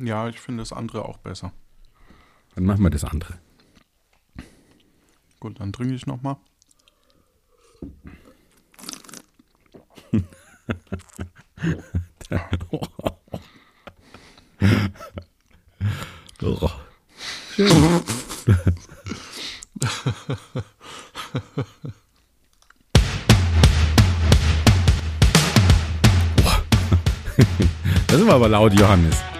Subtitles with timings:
[0.00, 1.52] Ja, ich finde das andere auch besser.
[2.54, 3.38] Dann machen wir das andere.
[5.40, 6.36] Gut, dann trinke ich nochmal.
[16.42, 16.70] Oh.
[17.54, 18.02] Schön.
[28.08, 29.33] Das war aber laut, Johannes.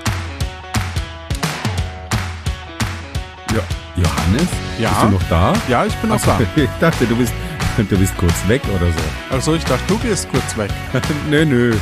[4.85, 4.91] Ja?
[4.91, 5.55] Bist du noch da?
[5.67, 6.39] Ja, ich bin noch Ach da.
[6.57, 7.33] Ich dachte, du bist,
[7.79, 9.35] du bist kurz weg oder so.
[9.35, 10.71] Also ich dachte, du gehst kurz weg.
[11.31, 11.75] nö, nö.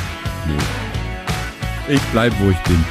[0.47, 0.53] Nö.
[1.89, 2.85] Ich bleib, wo ich bin.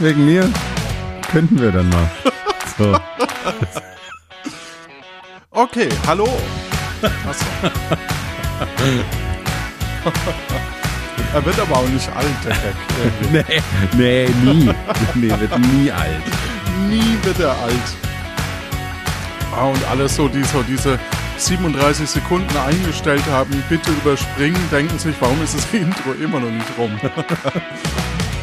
[0.00, 0.50] Wegen mir
[1.30, 2.10] könnten wir dann mal.
[2.78, 2.98] So.
[5.50, 6.26] Okay, hallo.
[7.28, 7.44] Achso.
[11.34, 13.44] er wird aber auch nicht alt, der Gag.
[13.96, 14.70] Nee, nee, nie.
[15.14, 16.22] Nee, wird nie alt.
[16.88, 17.72] Nie wird er alt.
[19.54, 20.98] Ah, und alles so, die so diese
[21.36, 26.78] 37 Sekunden eingestellt haben, bitte überspringen, denken sich, warum ist das Intro immer noch nicht
[26.78, 26.98] rum?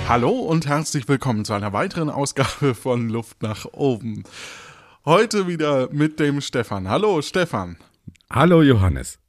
[0.08, 4.24] Hallo und herzlich willkommen zu einer weiteren Ausgabe von Luft nach oben.
[5.06, 6.90] Heute wieder mit dem Stefan.
[6.90, 7.78] Hallo Stefan.
[8.32, 9.20] Hallo Johannes.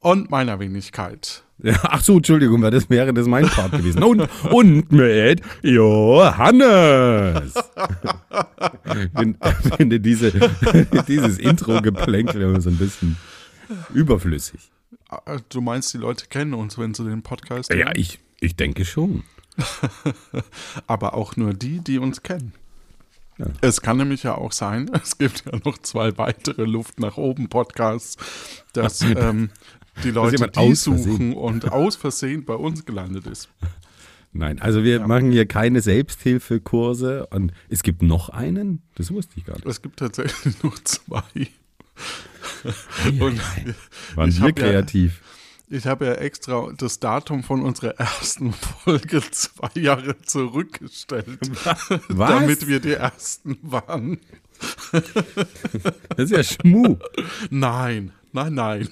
[0.00, 1.42] Und meiner Wenigkeit.
[1.58, 4.02] Ja, ach so, Entschuldigung, das wäre das mein Part gewesen.
[4.02, 7.54] Und, und mit Johannes.
[8.84, 9.38] Ich find-
[9.76, 10.32] finde diese,
[11.08, 13.16] dieses Intro-Geplänkel so ein bisschen
[13.94, 14.70] überflüssig.
[15.08, 17.92] Ah, Du meinst, die Leute kennen uns, wenn sie den Podcast Ja, hören?
[17.96, 19.24] ich, ich denke schon.
[20.86, 22.52] aber auch nur die, die uns kennen.
[23.38, 23.46] Ja.
[23.60, 27.48] Es kann nämlich ja auch sein, es gibt ja noch zwei weitere Luft nach oben
[27.48, 28.16] Podcasts,
[28.72, 29.50] dass ähm,
[30.04, 31.32] die Leute die aus suchen Versehen.
[31.34, 33.48] und aus Versehen bei uns gelandet ist.
[34.32, 39.46] Nein, also wir machen hier keine Selbsthilfekurse und es gibt noch einen, das wusste ich
[39.46, 39.66] gar nicht.
[39.66, 41.22] Es gibt tatsächlich nur zwei.
[43.18, 43.40] Und
[44.14, 45.22] Waren wir hab ja- kreativ.
[45.68, 51.40] Ich habe ja extra das Datum von unserer ersten Folge zwei Jahre zurückgestellt,
[52.08, 52.30] Was?
[52.30, 54.18] damit wir die ersten waren.
[54.92, 55.04] Das
[56.18, 56.96] ist ja Schmu.
[57.50, 58.88] Nein, nein, nein.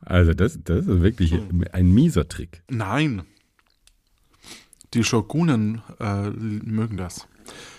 [0.00, 1.34] Also das, das ist wirklich
[1.72, 2.62] ein mieser Trick.
[2.68, 3.22] Nein.
[4.94, 7.26] Die Shogunen äh, mögen das.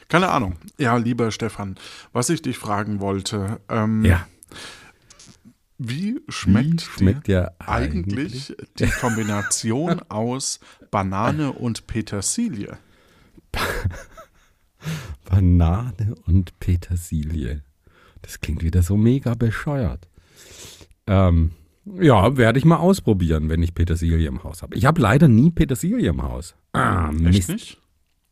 [0.09, 0.57] Keine Ahnung.
[0.77, 1.75] Ja, lieber Stefan,
[2.13, 4.27] was ich dich fragen wollte, ähm, Ja.
[5.77, 10.59] Wie schmeckt, Wie schmeckt dir eigentlich die Kombination aus
[10.91, 12.77] Banane und Petersilie?
[15.29, 17.63] Banane und Petersilie.
[18.21, 20.07] Das klingt wieder so mega bescheuert.
[21.07, 21.51] Ähm,
[21.85, 24.75] ja, werde ich mal ausprobieren, wenn ich Petersilie im Haus habe.
[24.75, 26.55] Ich habe leider nie Petersilie im Haus.
[26.73, 27.49] Ah, Echt Mist.
[27.49, 27.81] nicht?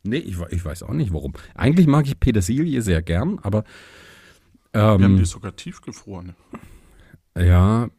[0.03, 1.33] Nee, ich, ich weiß auch nicht warum.
[1.55, 3.63] Eigentlich mag ich Petersilie sehr gern, aber
[4.73, 6.35] Wir haben ähm, die sogar tiefgefroren.
[7.37, 7.89] Ja,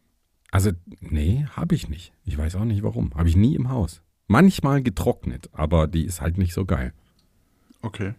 [0.51, 2.13] also nee, habe ich nicht.
[2.23, 3.13] Ich weiß auch nicht warum.
[3.15, 4.01] Habe ich nie im Haus.
[4.27, 6.93] Manchmal getrocknet, aber die ist halt nicht so geil.
[7.81, 8.13] Okay.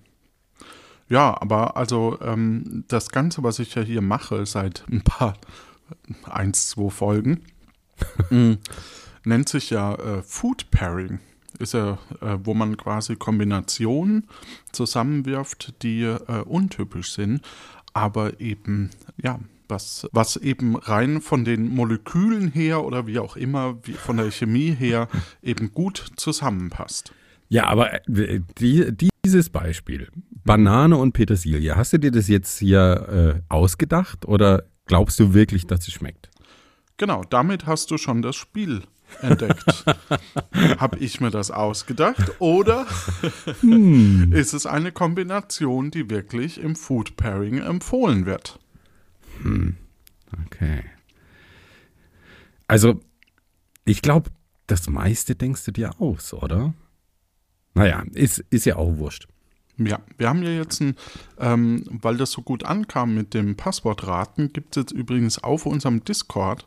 [1.09, 5.34] Ja, aber also ähm, das Ganze, was ich ja hier mache seit ein paar,
[6.25, 7.43] eins, zwei Folgen,
[8.31, 8.55] mm,
[9.25, 11.21] nennt sich ja äh, Food Pairing.
[11.59, 14.28] Ist ja, äh, wo man quasi Kombinationen
[14.72, 17.41] zusammenwirft, die äh, untypisch sind,
[17.94, 23.78] aber eben, ja, was, was eben rein von den Molekülen her oder wie auch immer,
[23.84, 25.09] wie von der Chemie her,
[25.43, 27.12] eben gut zusammenpasst.
[27.49, 30.09] Ja, aber äh, die, dieses Beispiel,
[30.44, 35.66] Banane und Petersilie, hast du dir das jetzt hier äh, ausgedacht oder glaubst du wirklich,
[35.66, 36.31] dass es schmeckt?
[36.96, 38.82] Genau, damit hast du schon das Spiel
[39.20, 39.85] entdeckt.
[40.79, 42.87] Habe ich mir das ausgedacht oder
[44.31, 48.58] ist es eine Kombination, die wirklich im Food Pairing empfohlen wird?
[50.47, 50.85] Okay.
[52.67, 53.00] Also,
[53.85, 54.31] ich glaube,
[54.67, 56.75] das meiste denkst du dir aus, oder?
[57.75, 59.29] Naja, ist, ist ja auch wurscht.
[59.79, 60.97] Ja, wir haben ja jetzt ein,
[61.38, 66.03] ähm, weil das so gut ankam mit dem Passwortraten, gibt es jetzt übrigens auf unserem
[66.03, 66.67] Discord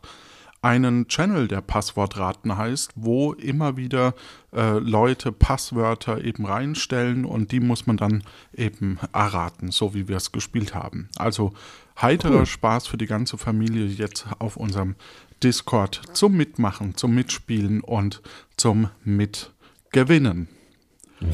[0.62, 4.14] einen Channel, der Passwortraten heißt, wo immer wieder
[4.52, 8.22] äh, Leute Passwörter eben reinstellen und die muss man dann
[8.54, 11.08] eben erraten, so wie wir es gespielt haben.
[11.16, 11.52] Also
[12.00, 12.46] heiterer cool.
[12.46, 14.96] Spaß für die ganze Familie jetzt auf unserem
[15.42, 18.20] Discord zum Mitmachen, zum Mitspielen und
[18.56, 20.48] zum Mitgewinnen.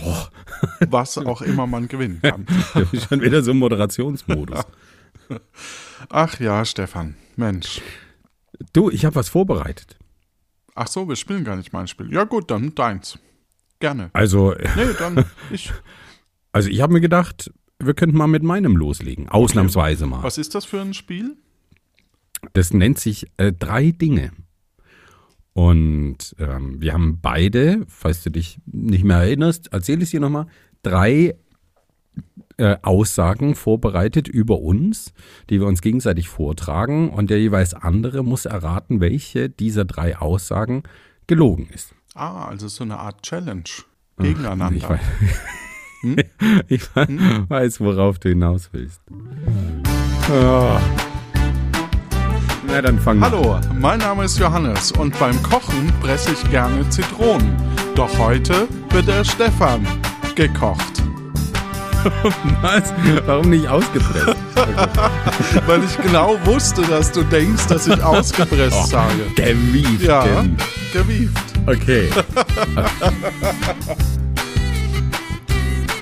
[0.04, 0.16] Oh.
[0.88, 2.46] Was auch immer man gewinnen kann.
[3.08, 4.66] Schon wieder so ein Moderationsmodus.
[6.08, 7.82] Ach ja, Stefan, Mensch.
[8.72, 9.98] Du, ich habe was vorbereitet.
[10.74, 12.12] Ach so, wir spielen gar nicht mein Spiel.
[12.12, 13.18] Ja gut, dann deins.
[13.80, 14.10] Gerne.
[14.12, 14.52] Also.
[14.52, 15.72] Nee, dann ich.
[16.52, 19.28] Also ich habe mir gedacht, wir könnten mal mit meinem loslegen.
[19.28, 20.14] Ausnahmsweise okay.
[20.14, 20.22] mal.
[20.22, 21.36] Was ist das für ein Spiel?
[22.52, 24.32] Das nennt sich äh, Drei Dinge.
[25.52, 30.20] Und ähm, wir haben beide, falls du dich nicht mehr erinnerst, erzähle ich es dir
[30.20, 30.48] nochmal,
[30.82, 31.34] drei
[32.58, 35.12] äh, Aussagen vorbereitet über uns,
[35.50, 40.82] die wir uns gegenseitig vortragen und der jeweils andere muss erraten, welche dieser drei Aussagen
[41.26, 41.94] gelogen ist.
[42.14, 43.64] Ah, also so eine Art Challenge
[44.16, 44.76] gegeneinander.
[44.76, 45.00] Ich weiß,
[46.00, 46.16] hm?
[46.68, 47.44] ich hm?
[47.48, 49.02] weiß, worauf du hinaus willst.
[50.30, 50.78] Oh.
[52.68, 57.54] Na, dann fang Hallo, mein Name ist Johannes und beim Kochen presse ich gerne Zitronen.
[57.94, 59.86] Doch heute wird der Stefan
[60.34, 61.02] gekocht.
[62.62, 62.92] Was?
[63.26, 64.36] Warum nicht ausgepresst?
[65.66, 69.14] Weil ich genau wusste, dass du denkst, dass ich ausgepresst oh, sage.
[69.34, 70.02] Gewieft.
[70.02, 70.44] Ja,
[70.92, 71.44] gewieft.
[71.66, 72.08] Okay.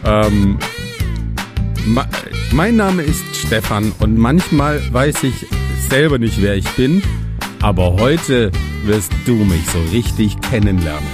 [0.04, 0.58] ähm,
[2.52, 5.46] mein Name ist Stefan und manchmal weiß ich
[5.88, 7.02] selber nicht, wer ich bin,
[7.62, 8.50] aber heute
[8.84, 11.08] wirst du mich so richtig kennenlernen.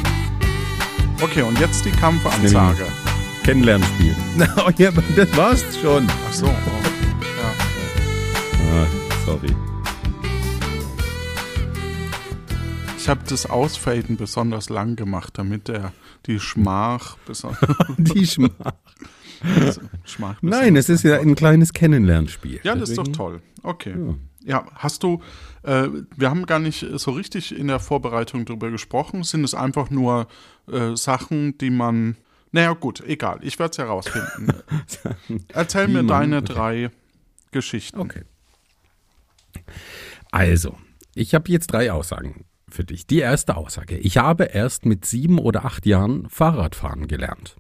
[1.21, 2.87] Okay, und jetzt die Kampfansage.
[3.51, 4.15] Kennenlernspiel.
[4.59, 6.07] oh, ja, das war's schon.
[6.09, 6.47] Ach so.
[6.47, 6.51] Oh.
[7.21, 7.53] Ja.
[8.73, 8.87] Ah,
[9.27, 9.49] sorry.
[12.97, 15.93] Ich habe das Ausfaden besonders lang gemacht, damit er
[16.27, 17.59] die Schmach besonders.
[17.99, 18.51] die Schmach.
[20.05, 22.61] Schmach Nein, es ist ja ein kleines Kennenlernspiel.
[22.63, 23.11] Ja, das Deswegen.
[23.11, 23.43] ist doch toll.
[23.65, 23.97] Okay.
[23.99, 24.15] Ja.
[24.43, 25.23] Ja, hast du,
[25.65, 29.25] äh, wir haben gar nicht so richtig in der Vorbereitung darüber gesprochen.
[29.25, 30.29] Sind es einfach nur
[30.71, 32.17] äh, Sachen, die man
[32.53, 33.39] naja, gut, egal.
[33.43, 34.53] Ich werde es herausfinden.
[35.49, 36.91] Erzähl mir deine drei
[37.53, 38.01] Geschichten.
[38.01, 38.23] Okay.
[40.31, 40.77] Also,
[41.15, 43.07] ich habe jetzt drei Aussagen für dich.
[43.07, 43.99] Die erste Aussage.
[43.99, 47.57] Ich habe erst mit sieben oder acht Jahren Fahrradfahren gelernt.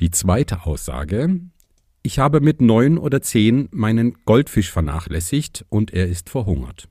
[0.00, 1.40] Die zweite Aussage.
[2.02, 6.88] Ich habe mit neun oder zehn meinen Goldfisch vernachlässigt und er ist verhungert.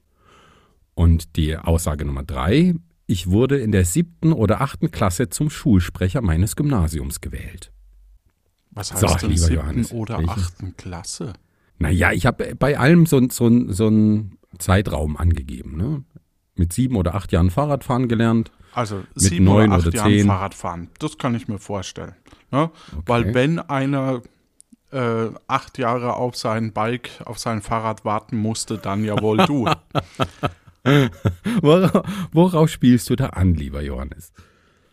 [0.94, 2.76] Und die Aussage Nummer drei.
[3.08, 7.72] Ich wurde in der siebten oder achten Klasse zum Schulsprecher meines Gymnasiums gewählt.
[8.72, 10.32] Was heißt so, denn siebten Johannes, oder welche?
[10.32, 11.34] achten Klasse?
[11.78, 15.78] Naja, ich habe bei allem so, so, so einen Zeitraum angegeben.
[15.78, 16.04] Ne?
[16.56, 18.52] Mit sieben oder acht Jahren Fahrradfahren gelernt.
[18.74, 22.16] Also sieben neun oder acht oder Jahren Fahrradfahren, das kann ich mir vorstellen.
[22.52, 22.72] Ne?
[22.92, 23.02] Okay.
[23.06, 24.22] Weil wenn einer
[24.92, 29.70] äh, acht Jahre auf sein Bike, auf sein Fahrrad warten musste, dann ja wohl du.
[31.62, 34.32] worauf, worauf, spielst du da an, lieber Johannes?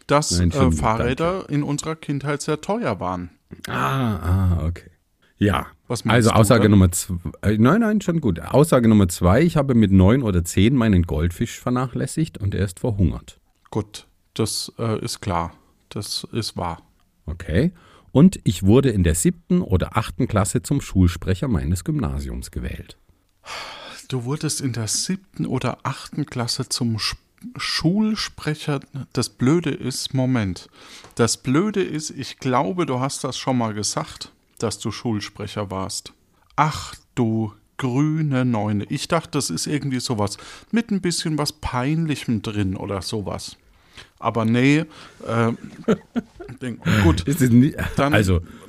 [0.06, 1.52] Dass Nein, äh, Fahrräder danke.
[1.52, 3.30] in unserer Kindheit sehr teuer waren.
[3.68, 4.90] Ah, ah, okay.
[5.38, 7.16] Ja, also Aussage du, Nummer zwei.
[7.42, 8.40] Äh, nein, nein, schon gut.
[8.40, 12.78] Aussage Nummer zwei, ich habe mit neun oder zehn meinen Goldfisch vernachlässigt und er ist
[12.78, 13.40] verhungert.
[13.70, 15.52] Gut, das äh, ist klar.
[15.88, 16.82] Das ist wahr.
[17.26, 17.72] Okay.
[18.12, 22.98] Und ich wurde in der siebten oder achten Klasse zum Schulsprecher meines Gymnasiums gewählt.
[24.08, 26.98] Du wurdest in der siebten oder achten Klasse zum
[27.56, 28.80] Schulsprecher.
[29.12, 30.68] Das Blöde ist, Moment.
[31.14, 36.12] Das Blöde ist, ich glaube, du hast das schon mal gesagt, dass du Schulsprecher warst.
[36.56, 38.84] Ach du grüne Neune.
[38.88, 40.36] Ich dachte, das ist irgendwie sowas
[40.70, 43.56] mit ein bisschen was Peinlichem drin oder sowas.
[44.18, 44.84] Aber nee,
[45.26, 45.52] äh,
[46.60, 47.24] denk, gut.
[47.50, 48.61] Nie, dann, also, es ist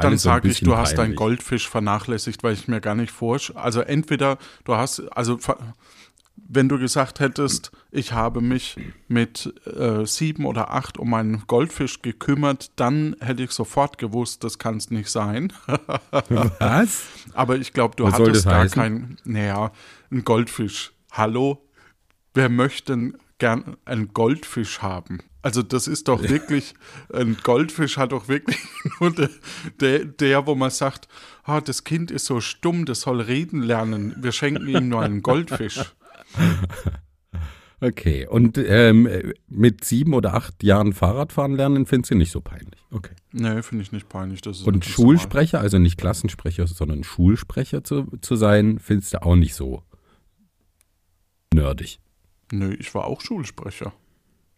[0.00, 0.80] dann sage ich, du peinlich.
[0.80, 3.60] hast deinen Goldfisch vernachlässigt, weil ich mir gar nicht vorstelle.
[3.60, 5.38] Also entweder du hast, also
[6.48, 8.76] wenn du gesagt hättest, ich habe mich
[9.08, 14.58] mit äh, sieben oder acht um meinen Goldfisch gekümmert, dann hätte ich sofort gewusst, das
[14.58, 15.52] kann es nicht sein.
[16.58, 17.04] Was?
[17.32, 19.72] Aber ich glaube, du Was hattest gar keinen, naja,
[20.10, 20.92] ein Goldfisch.
[21.10, 21.66] Hallo?
[22.34, 25.20] Wer möchte gern einen Goldfisch haben.
[25.46, 26.74] Also das ist doch wirklich,
[27.12, 28.58] ein Goldfisch hat doch wirklich
[29.00, 29.30] nur der,
[29.80, 31.06] der, der, wo man sagt,
[31.44, 35.22] ah, das Kind ist so stumm, das soll reden lernen, wir schenken ihm nur einen
[35.22, 35.94] Goldfisch.
[37.80, 39.08] Okay, und ähm,
[39.46, 42.84] mit sieben oder acht Jahren Fahrradfahren lernen findest du nicht so peinlich?
[42.90, 43.14] Okay.
[43.30, 44.40] Nee, finde ich nicht peinlich.
[44.40, 49.54] Das und Schulsprecher, also nicht Klassensprecher, sondern Schulsprecher zu, zu sein, findest du auch nicht
[49.54, 49.84] so
[51.54, 52.00] nerdig.
[52.50, 53.92] Nö, ich war auch Schulsprecher.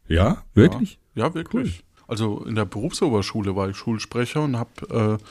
[0.08, 0.98] Ja, wirklich?
[1.14, 1.84] Ja, ja wirklich.
[2.06, 5.24] Also in der Berufsoberschule war ich Schulsprecher und habe äh,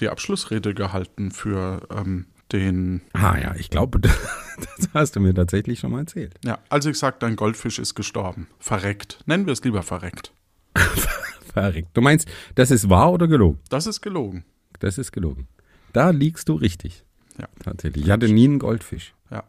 [0.00, 3.02] die Abschlussrede gehalten für ähm, den.
[3.12, 6.34] Ah ja, ich glaube, das hast du mir tatsächlich schon mal erzählt.
[6.44, 8.48] Ja, also ich sag, dein Goldfisch ist gestorben.
[8.58, 9.20] Verreckt.
[9.26, 10.32] Nennen wir es lieber verreckt.
[11.52, 11.96] Verreckt.
[11.96, 13.60] Du meinst, das ist wahr oder gelogen?
[13.68, 14.44] Das ist gelogen.
[14.80, 15.46] Das ist gelogen.
[15.92, 17.04] Da liegst du richtig.
[17.38, 17.46] Ja.
[17.62, 18.04] Tatsächlich.
[18.04, 19.12] Ich hatte nie einen Goldfisch.
[19.30, 19.44] Ja.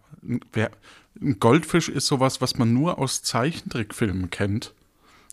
[1.21, 4.73] Ein Goldfisch ist sowas, was man nur aus Zeichentrickfilmen kennt.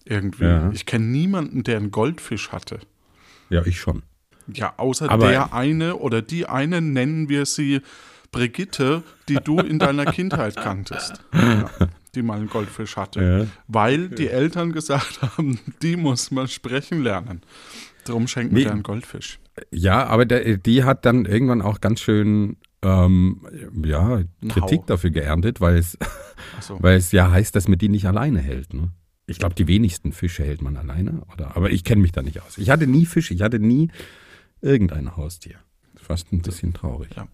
[0.04, 0.44] Irgendwie.
[0.44, 0.71] Ja.
[0.73, 2.80] Ich kenne niemanden, der einen Goldfisch hatte.
[3.50, 4.02] Ja, ich schon.
[4.52, 7.80] Ja, außer Aber- der eine oder die eine nennen wir sie
[8.32, 11.23] Brigitte, die du in deiner Kindheit kanntest.
[11.35, 11.71] Ja,
[12.14, 13.23] die mal einen Goldfisch hatte.
[13.23, 13.47] Ja.
[13.68, 17.42] Weil die Eltern gesagt haben, die muss man sprechen lernen.
[18.04, 18.64] Darum schenken Nee.
[18.64, 19.38] wir einen Goldfisch.
[19.71, 23.47] Ja, aber der, die hat dann irgendwann auch ganz schön ähm,
[23.85, 24.85] ja, Ein Kritik Hau.
[24.87, 25.97] dafür geerntet, weil es,
[26.59, 26.78] Achso.
[26.82, 28.75] weil es ja heißt, dass man die nicht alleine hält.
[28.75, 28.90] Ne?
[29.26, 31.23] Ich glaube, die wenigsten Fische hält man alleine.
[31.32, 32.59] Oder, aber ich kenne mich da nicht aus.
[32.59, 33.88] Ich hatte nie Fische, ich hatte nie
[34.62, 35.56] irgendein Haustier.
[35.97, 37.11] Fast ein bisschen traurig.
[37.14, 37.28] Ja.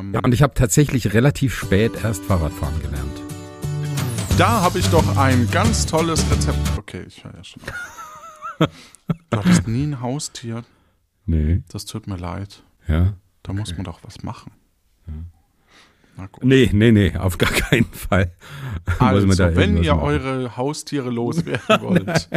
[0.00, 3.20] Ähm, Ja, und ich habe tatsächlich relativ spät erst Fahrradfahren gelernt.
[4.38, 6.58] Da habe ich doch ein ganz tolles Rezept.
[6.76, 7.62] Okay, ich höre ja schon.
[9.30, 10.64] Du hattest nie ein Haustier.
[11.26, 11.62] Nee.
[11.68, 12.62] Das tut mir leid.
[12.88, 13.14] Ja.
[13.42, 14.52] Da muss man doch was machen.
[16.16, 16.44] Na gut.
[16.44, 18.32] Nee, nee, nee, auf gar keinen Fall.
[19.00, 20.04] Also, wenn ihr machen.
[20.06, 22.28] eure Haustiere loswerden wollt,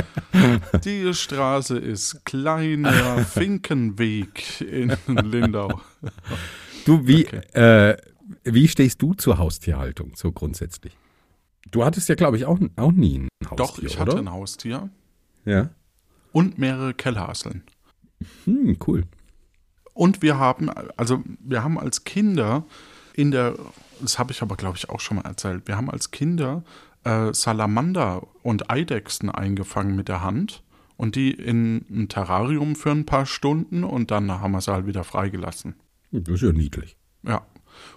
[0.83, 5.79] die Straße ist Kleiner Finkenweg in Lindau.
[6.85, 7.41] Du, wie, Okay.
[7.53, 7.97] äh,
[8.43, 10.97] wie stehst du zur Haustierhaltung, so grundsätzlich?
[11.69, 14.21] Du hattest ja, glaube ich, auch, auch nie ein Haustier, Doch, ich hatte oder?
[14.21, 14.89] ein Haustier
[15.45, 15.69] Ja.
[16.31, 17.63] Und mehrere Kellhaseln.
[18.45, 19.03] Hm, cool.
[19.93, 22.65] Und wir haben, also wir haben als Kinder
[23.13, 23.55] in der,
[23.99, 26.63] das habe ich aber glaube ich auch schon mal erzählt, wir haben als Kinder
[27.03, 30.63] äh, Salamander und Eidechsen eingefangen mit der Hand
[30.97, 34.85] und die in ein Terrarium für ein paar Stunden und dann haben wir sie halt
[34.85, 35.75] wieder freigelassen.
[36.11, 36.97] Das ist ja niedlich.
[37.23, 37.45] Ja.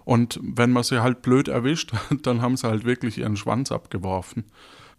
[0.04, 4.44] Und wenn man sie halt blöd erwischt, dann haben sie halt wirklich ihren Schwanz abgeworfen.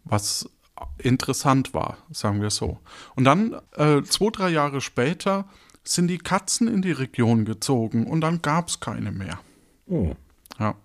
[0.04, 0.50] Was
[0.98, 2.80] interessant war, sagen wir so.
[3.16, 5.46] Und dann, äh, zwei, drei Jahre später,
[5.84, 9.40] sind die Katzen in die Region gezogen und dann gab es keine mehr.
[9.88, 10.16] Oh.
[10.60, 10.76] Ja.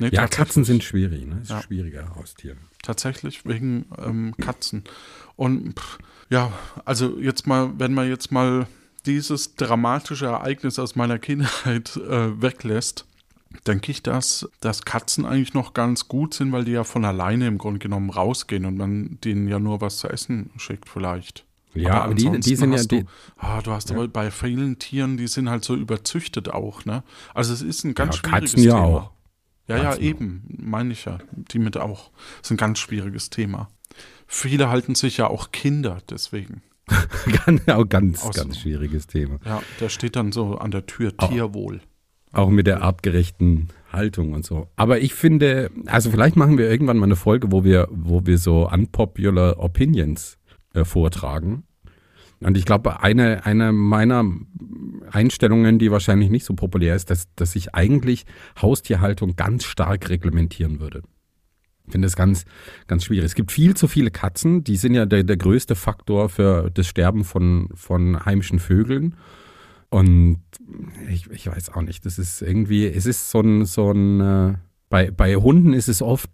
[0.00, 1.40] Nee, Ja, Katzen sind schwierig, ne?
[1.42, 1.62] Ist Ja.
[1.62, 2.56] schwieriger Haustier.
[2.82, 4.82] Tatsächlich wegen ähm, Katzen.
[5.36, 6.52] Und pff, ja,
[6.84, 8.66] also jetzt mal, wenn man jetzt mal
[9.06, 13.06] dieses dramatische Ereignis aus meiner Kindheit äh, weglässt,
[13.66, 17.46] denke ich, dass, dass Katzen eigentlich noch ganz gut sind, weil die ja von alleine
[17.46, 21.44] im Grunde genommen rausgehen und man denen ja nur was zu essen schickt vielleicht.
[21.74, 23.06] Ja, aber die, die ansonsten sind ja, die, du,
[23.38, 27.02] ah, du hast aber bei vielen Tieren, die sind halt so überzüchtet auch, ne?
[27.34, 28.86] Also es ist ein ganz Ja, schwieriges Katzen ja Thema.
[28.86, 29.10] auch.
[29.68, 31.18] Ja, ja, Katzen eben, meine ich ja.
[31.32, 32.10] Die mit auch.
[32.40, 33.68] Das ist ein ganz schwieriges Thema.
[34.26, 36.62] Viele halten sich ja auch Kinder deswegen.
[37.46, 39.38] ganz, ganz, ganz schwieriges Thema.
[39.44, 41.72] Ja, da steht dann so an der Tür Oh.
[42.32, 44.68] Auch mit der artgerechten Haltung und so.
[44.76, 48.38] Aber ich finde, also vielleicht machen wir irgendwann mal eine Folge, wo wir, wo wir
[48.38, 50.38] so unpopular Opinions
[50.74, 51.64] äh, vortragen.
[52.40, 54.24] Und ich glaube, eine, eine meiner
[55.10, 58.24] Einstellungen, die wahrscheinlich nicht so populär ist, dass, dass ich eigentlich
[58.60, 61.02] Haustierhaltung ganz stark reglementieren würde.
[61.86, 62.44] Ich finde das ganz,
[62.86, 63.26] ganz schwierig.
[63.26, 66.86] Es gibt viel zu viele Katzen, die sind ja der, der größte Faktor für das
[66.86, 69.16] Sterben von, von heimischen Vögeln.
[69.92, 70.40] Und
[71.10, 74.54] ich, ich weiß auch nicht, das ist irgendwie, es ist so ein, so ein äh,
[74.88, 76.30] bei, bei Hunden ist es oft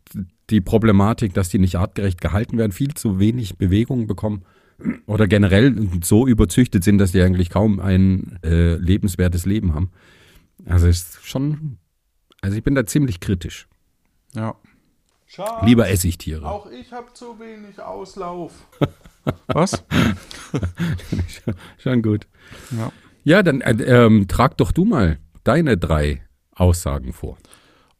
[0.49, 4.45] die Problematik, dass die nicht artgerecht gehalten werden, viel zu wenig Bewegung bekommen
[5.07, 5.75] oder generell
[6.05, 9.91] so überzüchtet sind, dass die eigentlich kaum ein äh, lebenswertes Leben haben.
[10.65, 11.79] Also es ist schon,
[12.41, 13.67] also ich bin da ziemlich kritisch.
[14.37, 14.55] Ja.
[15.27, 16.49] Schatz, Lieber Essigtiere.
[16.49, 18.53] Auch ich habe zu wenig Auslauf.
[19.49, 19.83] Was?
[21.79, 22.29] Schon gut.
[22.71, 22.93] Ja.
[23.25, 26.23] Ja, dann äh, ähm, trag doch du mal deine drei
[26.55, 27.39] Aussagen vor.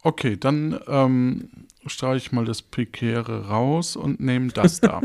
[0.03, 1.49] Okay, dann ähm,
[1.87, 5.03] streiche ich mal das Prekäre raus und nehme das da.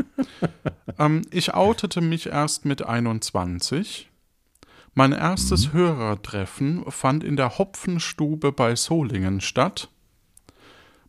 [0.98, 4.10] ähm, ich outete mich erst mit 21.
[4.94, 9.88] Mein erstes Hörertreffen fand in der Hopfenstube bei Solingen statt.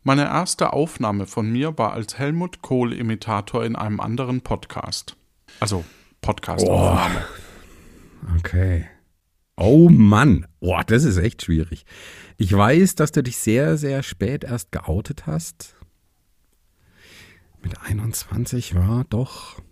[0.02, 5.16] Meine erste Aufnahme von mir war als Helmut Kohl-Imitator in einem anderen Podcast.
[5.60, 5.84] Also
[6.20, 7.24] Podcast-Aufnahme.
[8.38, 8.88] Okay.
[9.56, 11.86] Oh Mann, boah, das ist echt schwierig.
[12.36, 15.74] Ich weiß, dass du dich sehr, sehr spät erst geoutet hast.
[17.62, 19.62] Mit 21 war doch.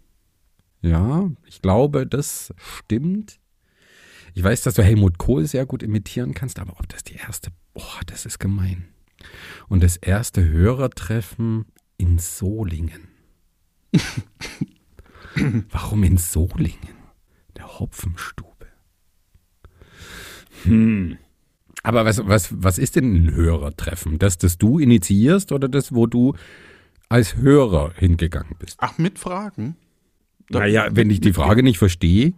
[0.81, 3.39] Ja, ich glaube, das stimmt.
[4.33, 7.51] Ich weiß, dass du Helmut Kohl sehr gut imitieren kannst, aber ob das die erste.
[7.75, 8.89] Boah, das ist gemein.
[9.69, 11.67] Und das erste Hörertreffen
[11.99, 13.09] in Solingen.
[15.71, 16.97] Warum in Solingen?
[17.57, 18.54] Der Hopfenstube.
[20.65, 21.19] Hm.
[21.83, 24.19] Aber was, was, was ist denn ein Hörertreffen?
[24.19, 26.35] Das, das du initiierst oder das, wo du
[27.09, 28.77] als Hörer hingegangen bist?
[28.81, 29.77] Ach, mit Fragen?
[30.49, 32.33] Naja, wenn ich die Frage nicht verstehe.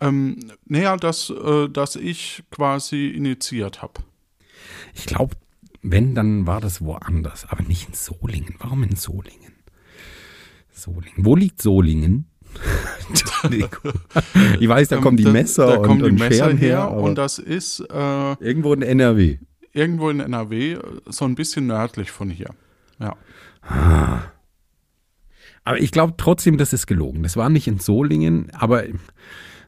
[0.00, 4.02] Ähm, naja, dass, äh, dass ich quasi initiiert habe.
[4.94, 5.36] Ich glaube,
[5.82, 8.56] wenn, dann war das woanders, aber nicht in Solingen.
[8.58, 9.54] Warum in Solingen?
[10.72, 11.24] Solingen.
[11.24, 12.26] Wo liegt Solingen?
[14.60, 17.16] ich weiß, da kommen die Messer da, da kommen und, die Messer Scheren her und
[17.16, 19.38] das ist äh, irgendwo in NRW.
[19.72, 22.50] Irgendwo in NRW, so ein bisschen nördlich von hier.
[22.98, 23.16] Ja.
[23.62, 24.20] Ah.
[25.64, 27.22] Aber ich glaube trotzdem, das ist gelogen.
[27.22, 28.84] Das war nicht in Solingen, aber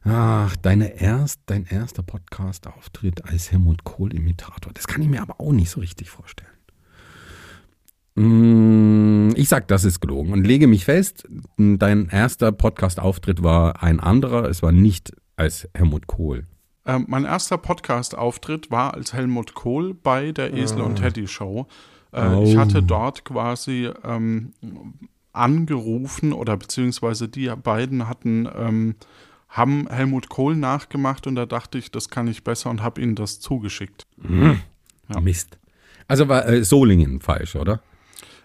[0.04, 5.52] ach, deine erst, dein erster Podcast-Auftritt als Helmut Kohl-Imitator, das kann ich mir aber auch
[5.52, 6.50] nicht so richtig vorstellen.
[8.16, 13.98] Mm, ich sag, das ist gelogen und lege mich fest, dein erster Podcast-Auftritt war ein
[13.98, 16.46] anderer, es war nicht als Helmut Kohl.
[16.86, 21.02] Ähm, mein erster Podcast-Auftritt war als Helmut Kohl bei der Esel und ah.
[21.02, 21.66] Teddy Show.
[22.12, 22.44] Äh, oh.
[22.44, 24.52] Ich hatte dort quasi ähm,
[25.32, 28.94] angerufen oder beziehungsweise die beiden hatten, ähm,
[29.48, 33.16] haben Helmut Kohl nachgemacht und da dachte ich, das kann ich besser und habe ihnen
[33.16, 34.06] das zugeschickt.
[34.16, 34.60] Mhm.
[35.12, 35.20] Ja.
[35.20, 35.58] Mist.
[36.06, 37.80] Also war äh, Solingen falsch, oder?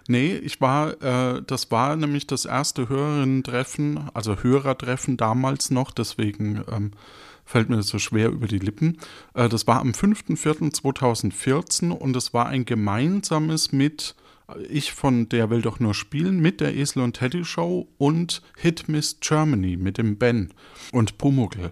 [0.10, 6.64] Nee, ich war, äh, das war nämlich das erste Hörerinnen-Treffen, also Hörertreffen damals noch, deswegen
[6.72, 6.94] ähm,
[7.46, 8.98] fällt mir das so schwer über die Lippen.
[9.36, 14.16] Äh, das war am 5.4.2014 und es war ein gemeinsames mit
[14.48, 18.42] äh, ich von Der will doch nur spielen mit der Esel und Teddy Show und
[18.58, 20.52] Hit Miss Germany mit dem Ben
[20.92, 21.72] und Pumuckl.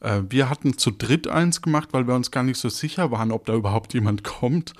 [0.00, 3.32] Äh, wir hatten zu dritt eins gemacht, weil wir uns gar nicht so sicher waren,
[3.32, 4.72] ob da überhaupt jemand kommt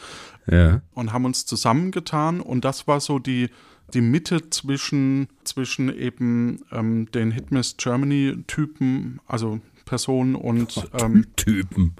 [0.47, 0.83] ja.
[0.95, 3.51] und haben uns zusammengetan und das war so die,
[3.95, 11.95] die Mitte zwischen, zwischen eben ähm, den Hitmiss Germany-Typen, also Personen und ähm, Typen.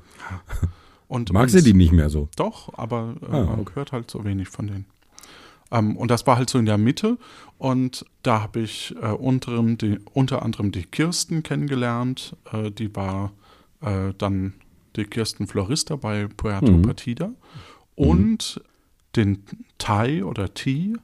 [1.09, 2.29] Und Magst du die nicht mehr so?
[2.37, 4.85] Doch, aber äh, ah, man hört halt so wenig von denen.
[5.71, 7.19] Ähm, und das war halt so in der Mitte.
[7.59, 12.37] Und da habe ich äh, unterem die, unter anderem die Kirsten kennengelernt.
[12.53, 13.33] Äh, die war
[13.81, 14.55] äh, dann
[14.97, 16.83] die Kirsten Florista bei Puerto mhm.
[16.83, 17.31] Partida.
[17.95, 18.63] Und mhm.
[19.17, 19.43] den
[19.79, 20.95] Tai oder T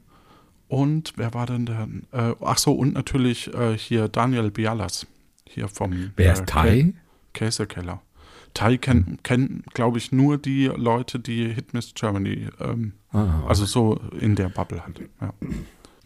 [0.74, 1.88] und wer war denn der?
[2.10, 5.06] Äh, ach so, und natürlich äh, hier Daniel Bialas.
[5.46, 6.10] Hier vom.
[6.16, 6.94] Wer ist äh, Tai?
[7.32, 8.02] Käsekeller.
[8.54, 13.48] Tai kennen, kennen glaube ich, nur die Leute, die Hit Miss Germany, ähm, ah, okay.
[13.48, 15.00] also so in der Bubble halt.
[15.20, 15.32] Ja.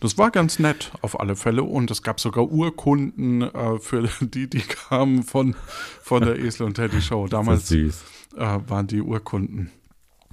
[0.01, 4.49] Das war ganz nett auf alle Fälle und es gab sogar Urkunden äh, für die,
[4.49, 5.57] die kamen von,
[6.03, 7.27] von der Esel und Teddy Show.
[7.27, 7.91] Damals äh,
[8.37, 9.73] waren die Urkunden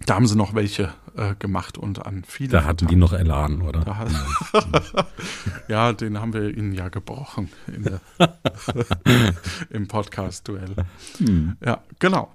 [0.05, 2.49] da haben sie noch welche äh, gemacht und an viele.
[2.49, 4.07] Da hatten die noch Elan, oder?
[5.67, 7.49] ja, den haben wir ihnen ja gebrochen
[9.69, 10.75] im Podcast-Duell.
[11.17, 11.55] Hm.
[11.63, 12.31] Ja, genau.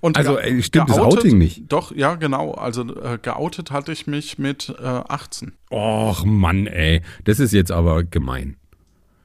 [0.00, 1.72] Und also äh, stimmt geoutet, das Outing nicht?
[1.72, 2.52] Doch, ja, genau.
[2.52, 5.52] Also äh, geoutet hatte ich mich mit äh, 18.
[5.70, 7.02] Och Mann, ey.
[7.24, 8.56] Das ist jetzt aber gemein.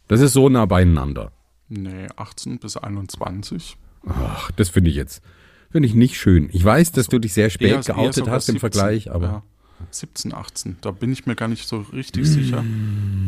[0.08, 1.32] Das ist so nah beieinander.
[1.70, 3.78] Nee, 18 bis 21.
[4.08, 5.22] Ach, das finde ich jetzt.
[5.70, 6.50] Finde ich nicht schön.
[6.54, 9.28] Ich weiß, dass du dich sehr spät eher, geoutet eher hast 17, im Vergleich, aber.
[9.28, 9.43] Ja,
[9.91, 12.26] 17, 18, da bin ich mir gar nicht so richtig mm.
[12.26, 12.63] sicher.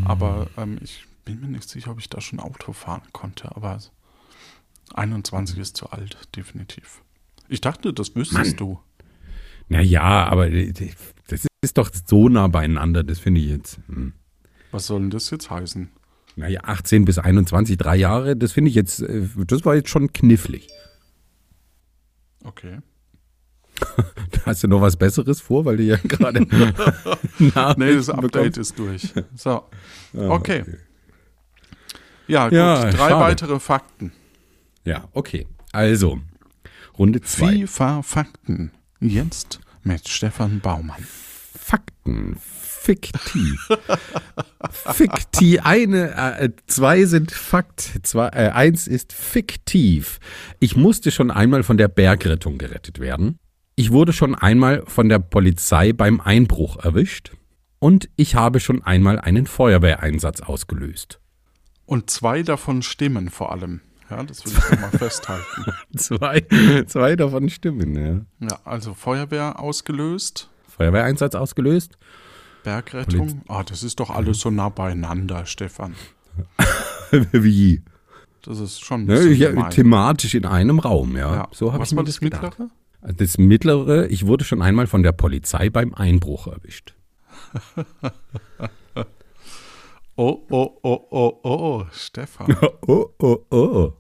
[0.06, 3.56] Aber ähm, ich bin mir nicht sicher, ob ich da schon Auto fahren konnte.
[3.56, 3.80] Aber
[4.94, 7.02] 21 ist zu alt, definitiv.
[7.50, 8.56] Ich dachte, das wüsstest Mann.
[8.58, 8.80] du.
[9.68, 13.80] Naja, aber das ist doch so nah beieinander, das finde ich jetzt.
[13.88, 14.14] Hm.
[14.72, 15.90] Was soll denn das jetzt heißen?
[16.36, 20.14] Naja, 18 bis 21, drei Jahre, das finde ich jetzt, äh, das war jetzt schon
[20.14, 20.68] knifflig.
[22.44, 22.80] Okay.
[24.46, 26.42] Hast du noch was Besseres vor, weil du ja gerade.
[27.40, 28.58] nee, das Update bekommst?
[28.58, 29.14] ist durch.
[29.36, 29.50] So.
[29.50, 29.66] Ah,
[30.14, 30.62] okay.
[30.62, 30.78] okay.
[32.28, 32.54] Ja, gut.
[32.54, 33.20] Ja, Drei schade.
[33.20, 34.12] weitere Fakten.
[34.86, 35.48] Ja, okay.
[35.72, 36.20] Also,
[37.00, 37.66] Runde 2.
[37.66, 38.72] FIFA-Fakten.
[39.00, 41.08] Jetzt mit Stefan Baumann.
[41.58, 43.70] Fakten fiktiv.
[44.70, 45.62] fiktiv.
[45.64, 50.20] Eine, äh, zwei sind Fakt, zwei, äh, eins ist fiktiv.
[50.60, 53.40] Ich musste schon einmal von der Bergrettung gerettet werden.
[53.78, 57.32] Ich wurde schon einmal von der Polizei beim Einbruch erwischt.
[57.80, 61.22] Und ich habe schon einmal einen Feuerwehreinsatz ausgelöst.
[61.86, 63.80] Und zwei davon stimmen vor allem.
[64.10, 65.66] Ja, das will ich nochmal festhalten.
[65.96, 66.46] zwei,
[66.88, 67.96] zwei davon stimmen,
[68.40, 68.48] ja.
[68.48, 70.50] Ja, also Feuerwehr ausgelöst.
[70.68, 71.98] Feuerwehreinsatz ausgelöst
[72.64, 73.42] Bergrettung?
[73.48, 75.96] Ah, oh, das ist doch alles so nah beieinander, Stefan.
[77.32, 77.82] Wie?
[78.44, 81.34] Das ist schon ja, ja, thematisch in einem Raum, ja.
[81.34, 81.48] ja.
[81.52, 82.70] So Was war das mittlere?
[83.02, 86.96] Das mittlere, ich wurde schon einmal von der Polizei beim Einbruch erwischt.
[90.22, 92.54] Oh, oh, oh, oh, oh, Stefan.
[92.88, 93.94] oh, oh, oh.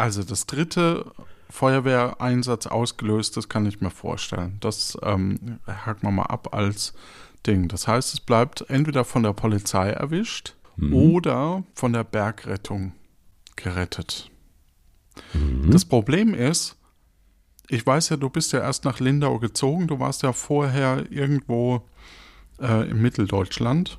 [0.00, 1.12] Also das dritte
[1.50, 4.56] Feuerwehreinsatz ausgelöst, das kann ich mir vorstellen.
[4.60, 6.94] Das ähm, haken wir mal ab als
[7.46, 7.68] Ding.
[7.68, 10.94] Das heißt, es bleibt entweder von der Polizei erwischt Mhm.
[10.94, 12.92] oder von der Bergrettung
[13.56, 14.30] gerettet.
[15.34, 15.70] Mhm.
[15.70, 16.76] Das Problem ist,
[17.68, 21.86] ich weiß ja, du bist ja erst nach Lindau gezogen, du warst ja vorher irgendwo
[22.60, 23.98] äh, im Mitteldeutschland.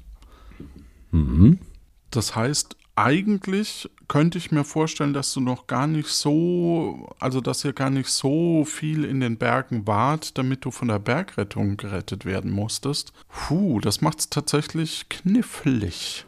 [1.11, 1.59] Mhm.
[2.09, 7.63] Das heißt, eigentlich könnte ich mir vorstellen, dass du noch gar nicht so, also dass
[7.63, 12.25] ihr gar nicht so viel in den Bergen wart, damit du von der Bergrettung gerettet
[12.25, 13.13] werden musstest.
[13.29, 16.25] Puh, das macht es tatsächlich knifflig.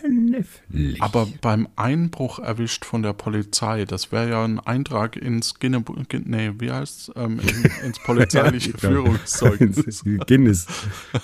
[0.00, 1.02] Knifflig.
[1.02, 5.84] Aber beim Einbruch erwischt von der Polizei, das wäre ja ein Eintrag ins Guinness,
[6.24, 10.04] nee, wie heißt ähm, in, ins polizeiliche Führungszeugnis.
[10.26, 10.66] Guinness,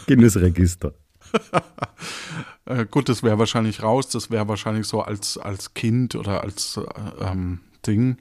[0.07, 0.94] Guinness-Register.
[2.66, 6.77] Äh, gut, das wäre wahrscheinlich raus, das wäre wahrscheinlich so als, als Kind oder als
[6.77, 8.18] äh, ähm, Ding.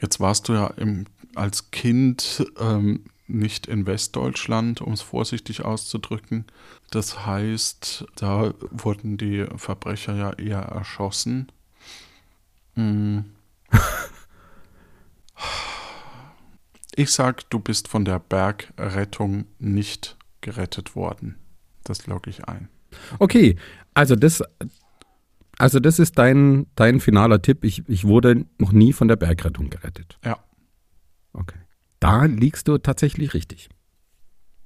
[0.00, 6.44] Jetzt warst du ja im, als Kind ähm, nicht in Westdeutschland, um es vorsichtig auszudrücken.
[6.90, 11.50] Das heißt, da wurden die Verbrecher ja eher erschossen.
[12.74, 13.20] Mm.
[16.96, 21.34] Ich sag, du bist von der Bergrettung nicht gerettet worden.
[21.82, 22.68] Das logge ich ein.
[23.18, 23.56] Okay,
[23.94, 24.42] also das,
[25.58, 27.64] also das ist dein, dein finaler Tipp.
[27.64, 30.18] Ich, ich wurde noch nie von der Bergrettung gerettet.
[30.24, 30.38] Ja.
[31.32, 31.58] Okay.
[32.00, 33.68] Da liegst du tatsächlich richtig.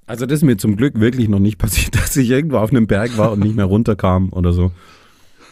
[0.05, 2.87] Also das ist mir zum Glück wirklich noch nicht passiert, dass ich irgendwo auf einem
[2.87, 4.71] Berg war und nicht mehr runterkam oder so.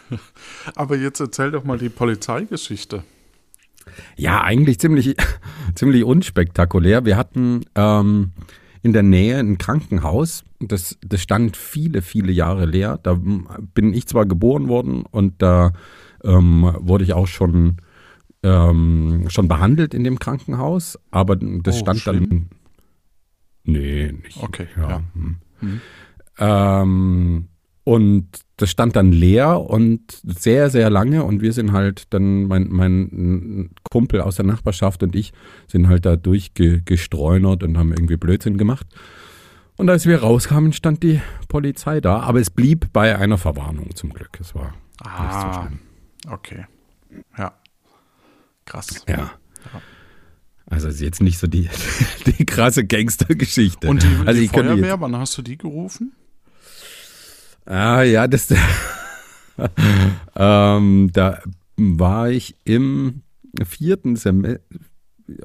[0.76, 3.04] Aber jetzt erzähl doch mal die Polizeigeschichte.
[4.16, 5.16] Ja, eigentlich ziemlich,
[5.76, 7.06] ziemlich unspektakulär.
[7.06, 8.32] Wir hatten ähm,
[8.84, 10.44] in der Nähe ein Krankenhaus.
[10.60, 13.00] Das, das stand viele, viele Jahre leer.
[13.04, 13.18] Da
[13.74, 15.72] bin ich zwar geboren worden und da
[16.24, 17.78] ähm, wurde ich auch schon,
[18.44, 22.30] ähm, schon behandelt in dem Krankenhaus, aber das Oh, stand schlimm.
[22.30, 22.50] dann.
[23.64, 24.42] Nee, nicht.
[24.42, 24.90] Okay, Ja.
[24.90, 25.02] ja.
[25.14, 25.36] hm.
[25.62, 25.82] Mhm.
[26.40, 27.48] Ähm,
[27.88, 31.24] und das stand dann leer und sehr, sehr lange.
[31.24, 35.32] Und wir sind halt dann, mein, mein Kumpel aus der Nachbarschaft und ich
[35.68, 38.86] sind halt da durchgestreunert und haben irgendwie Blödsinn gemacht.
[39.78, 42.20] Und als wir rauskamen, stand die Polizei da.
[42.20, 44.38] Aber es blieb bei einer Verwarnung zum Glück.
[44.42, 44.74] Es war nicht
[45.06, 45.80] so Ah, schlimm.
[46.30, 46.66] okay.
[47.38, 47.54] Ja.
[48.66, 49.06] Krass.
[49.08, 49.32] Ja.
[50.66, 51.70] Also es ist jetzt nicht so die,
[52.26, 53.88] die krasse Gangstergeschichte.
[53.88, 56.12] Und die, also die Feuerwehr, wann hast du die gerufen?
[57.68, 58.52] Ah, ja, das.
[60.36, 61.42] ähm, da
[61.76, 63.22] war ich im
[63.64, 64.62] vierten Semester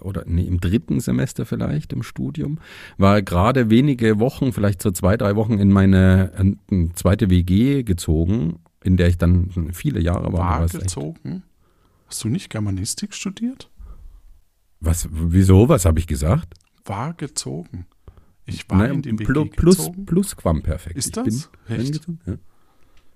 [0.00, 2.60] oder nee, im dritten Semester vielleicht im Studium,
[2.98, 8.60] war gerade wenige Wochen, vielleicht so zwei, drei Wochen in meine äh, zweite WG gezogen,
[8.84, 10.60] in der ich dann viele Jahre war.
[10.60, 11.42] War gezogen?
[12.06, 13.72] Hast du nicht Germanistik studiert?
[14.82, 15.68] was, wieso?
[15.68, 16.54] Was habe ich gesagt?
[16.84, 17.86] War gezogen.
[18.46, 20.06] Ich war Nein, in die WG Plu- plus, gezogen.
[20.06, 20.96] Plusquamperfekt.
[20.96, 21.50] Ist Ich das?
[21.68, 22.00] Bin Echt?
[22.26, 22.34] ja.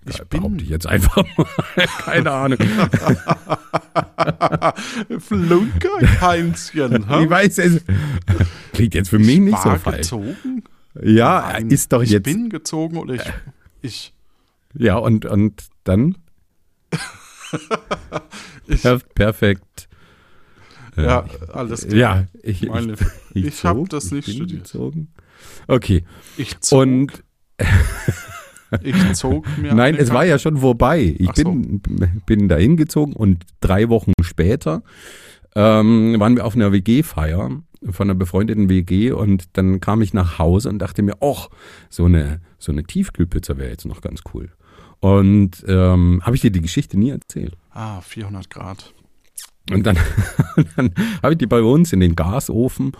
[0.08, 1.46] Ich bin- behaupte ich jetzt einfach mal.
[2.04, 2.58] Keine Ahnung.
[5.18, 7.08] Flunker, Heinzchen.
[7.08, 7.22] hä?
[7.24, 7.84] Ich weiß es.
[8.72, 9.96] Klingt jetzt für mich nicht war so falsch.
[9.98, 10.62] gezogen?
[11.02, 12.24] Ja, Nein, ist doch ich jetzt.
[12.24, 13.22] bin gezogen oder ich.
[13.82, 14.14] Ich.
[14.74, 16.16] Ja, und, und dann?
[18.66, 19.88] ich Ja, perfekt.
[20.96, 21.96] ja, alles klar.
[21.96, 22.94] Ja, ich, Meine-
[23.34, 24.64] ich, ich hab zog, das nicht ich studiert.
[24.64, 25.08] Gezogen.
[25.68, 26.04] Okay.
[26.36, 27.24] Ich zog, Und
[28.82, 29.74] ich zog mir.
[29.74, 31.14] nein, es war ja schon vorbei.
[31.18, 31.44] Ich Ach so.
[31.44, 31.80] bin,
[32.26, 34.82] bin da hingezogen und drei Wochen später
[35.54, 40.38] ähm, waren wir auf einer WG-Feier von einer befreundeten WG und dann kam ich nach
[40.38, 41.48] Hause und dachte mir, ach,
[41.88, 44.50] so eine, so eine Tiefkühlpizza wäre jetzt noch ganz cool.
[45.00, 47.56] Und ähm, habe ich dir die Geschichte nie erzählt.
[47.70, 48.92] Ah, 400 Grad.
[49.70, 49.98] Und dann,
[50.76, 50.90] dann
[51.22, 52.92] habe ich die bei uns in den Gasofen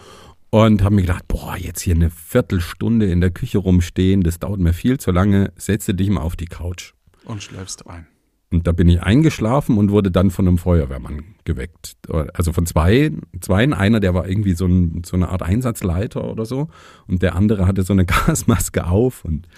[0.64, 4.58] und habe mir gedacht, boah, jetzt hier eine Viertelstunde in der Küche rumstehen, das dauert
[4.58, 6.94] mir viel zu lange, setze dich mal auf die Couch.
[7.26, 8.06] Und schläfst ein.
[8.50, 11.96] Und da bin ich eingeschlafen und wurde dann von einem Feuerwehrmann geweckt.
[12.32, 13.74] Also von zwei, zweien.
[13.74, 16.68] Einer, der war irgendwie so, ein, so eine Art Einsatzleiter oder so.
[17.06, 19.26] Und der andere hatte so eine Gasmaske auf.
[19.26, 19.48] Und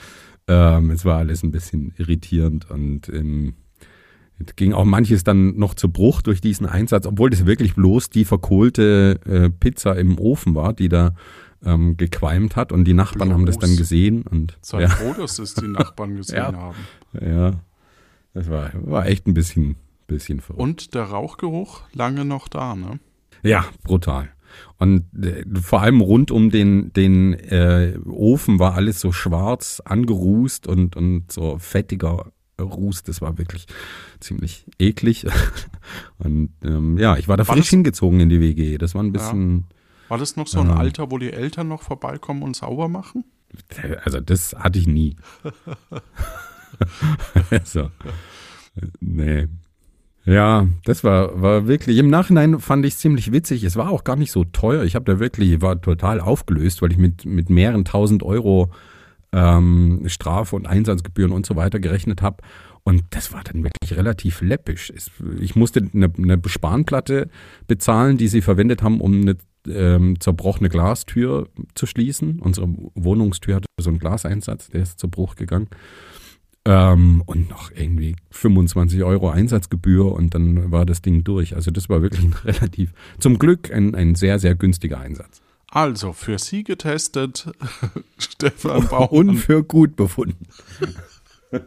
[0.48, 2.68] ähm, es war alles ein bisschen irritierend.
[2.70, 3.54] Und ähm,
[4.56, 8.24] ging auch manches dann noch zu Bruch durch diesen Einsatz, obwohl das wirklich bloß die
[8.24, 11.14] verkohlte äh, Pizza im Ofen war, die da
[11.64, 12.70] ähm, gequalmt hat.
[12.72, 13.78] Und die Nachbarn haben das dann Bloß.
[13.78, 14.22] gesehen.
[14.22, 16.52] Und Sei ja, froh, dass es die Nachbarn gesehen Ja.
[16.52, 16.76] haben.
[17.20, 17.52] ja,
[18.34, 20.60] das war, war echt ein bisschen, bisschen verrückt.
[20.62, 23.00] Und der Rauchgeruch lange noch da, ne?
[23.42, 24.28] Ja, brutal.
[24.78, 30.66] Und äh, vor allem rund um den, den äh, Ofen war alles so schwarz angerußt
[30.66, 32.26] und, und so fettiger
[32.60, 33.02] Ruß.
[33.04, 33.66] Das war wirklich
[34.20, 35.26] ziemlich eklig.
[36.18, 38.78] Und ähm, ja, ich war da War frisch hingezogen in die WG.
[38.78, 39.64] Das war ein bisschen,
[40.08, 40.76] War das noch so ein Ja.
[40.76, 43.24] Alter, wo die Eltern noch vorbeikommen und sauber machen?
[44.04, 45.16] also das hatte ich nie.
[47.50, 47.90] also,
[49.00, 49.48] nee.
[50.24, 53.64] Ja, das war, war wirklich, im Nachhinein fand ich es ziemlich witzig.
[53.64, 54.84] Es war auch gar nicht so teuer.
[54.84, 58.70] Ich habe da wirklich, war total aufgelöst, weil ich mit, mit mehreren tausend Euro
[59.32, 62.38] ähm, Strafe und Einsatzgebühren und so weiter gerechnet habe.
[62.84, 64.92] Und das war dann wirklich relativ läppisch.
[65.40, 67.28] Ich musste eine, eine Besparenplatte
[67.66, 69.36] bezahlen, die sie verwendet haben, um eine
[69.68, 72.40] ähm, zerbrochene Glastür zu schließen.
[72.40, 75.68] Unsere Wohnungstür hatte so einen Glaseinsatz, der ist zu Bruch gegangen.
[76.64, 81.54] Ähm, und noch irgendwie 25 Euro Einsatzgebühr und dann war das Ding durch.
[81.54, 85.42] Also das war wirklich ein relativ, zum Glück ein, ein sehr, sehr günstiger Einsatz.
[85.70, 87.50] Also, für Sie getestet,
[88.18, 89.08] Stefan Baumann.
[89.30, 90.46] Und für gut befunden.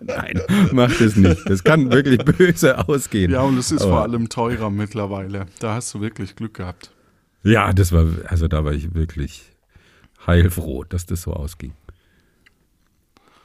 [0.00, 0.40] Nein,
[0.72, 1.48] mach das nicht.
[1.48, 3.30] Das kann wirklich böse ausgehen.
[3.32, 5.46] Ja, und es ist Aber- vor allem teurer mittlerweile.
[5.60, 6.90] Da hast du wirklich Glück gehabt.
[7.42, 9.42] Ja, das war, also da war ich wirklich
[10.26, 11.72] heilfroh, dass das so ausging.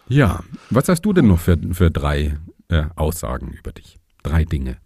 [0.07, 2.37] Ja, was hast du denn noch für, für drei
[2.69, 3.99] äh, Aussagen über dich?
[4.23, 4.77] Drei Dinge.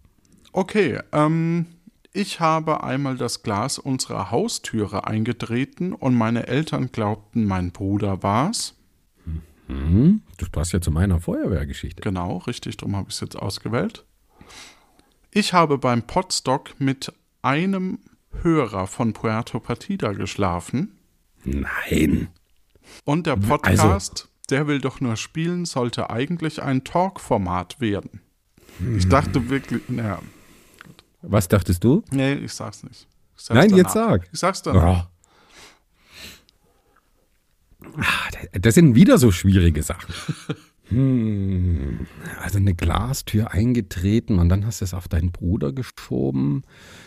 [0.52, 1.66] Okay, ähm,
[2.14, 8.74] ich habe einmal das Glas unserer Haustüre eingetreten und meine Eltern glaubten, mein Bruder war's.
[9.66, 12.02] Hm, du passt ja zu meiner Feuerwehrgeschichte.
[12.02, 14.04] Genau, richtig, darum habe ich es jetzt ausgewählt.
[15.32, 17.98] Ich habe beim Podstock mit einem
[18.42, 20.96] Hörer von Puerto Partida geschlafen
[21.44, 22.28] Nein.
[23.04, 28.20] und der Podcast, der will doch nur spielen, sollte eigentlich ein Talk-Format werden.
[28.96, 30.20] Ich dachte wirklich, naja,
[31.26, 32.02] Was dachtest du?
[32.10, 33.08] nee, ich sag's nicht.
[33.36, 33.84] Ich sag's Nein, danach.
[33.84, 34.28] jetzt sag.
[34.32, 35.08] Ich sag's danach.
[35.08, 35.10] Oh.
[37.98, 40.12] Ah, Das sind wieder so schwierige Sachen.
[40.88, 42.06] Hm,
[42.42, 46.62] also eine Glastür eingetreten und dann hast du es auf deinen Bruder geschoben.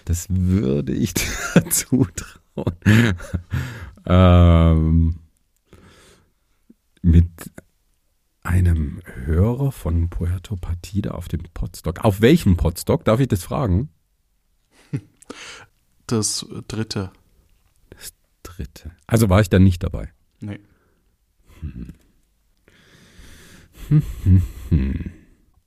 [0.06, 3.14] Das würde ich dir zutrauen.
[4.08, 5.20] ähm,
[7.04, 7.30] mit
[8.42, 12.04] einem Hörer von Puerto Partida auf dem Podstock.
[12.04, 13.06] Auf welchem Podstock?
[13.06, 13.90] Darf ich das fragen?
[16.08, 17.12] Das dritte.
[18.44, 18.92] Dritte.
[19.08, 20.10] Also war ich dann nicht dabei.
[20.40, 20.60] Nee.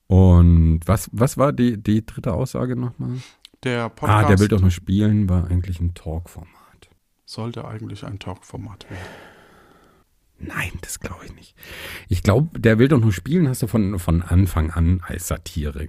[0.06, 3.18] Und was, was war die, die dritte Aussage nochmal?
[3.62, 6.48] Der Podcast Ah, der will doch nur spielen, war eigentlich ein Talkformat.
[7.26, 9.04] sollte eigentlich ein Talk-Format werden.
[10.38, 11.54] Nein, das glaube ich nicht.
[12.08, 15.88] Ich glaube, der will doch nur spielen, hast du von, von Anfang an als Satire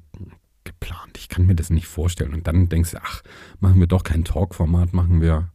[1.32, 2.36] kann mir das nicht vorstellen.
[2.36, 3.24] Und dann denkst du, ach,
[3.60, 5.50] machen wir doch kein Talkformat, machen wir.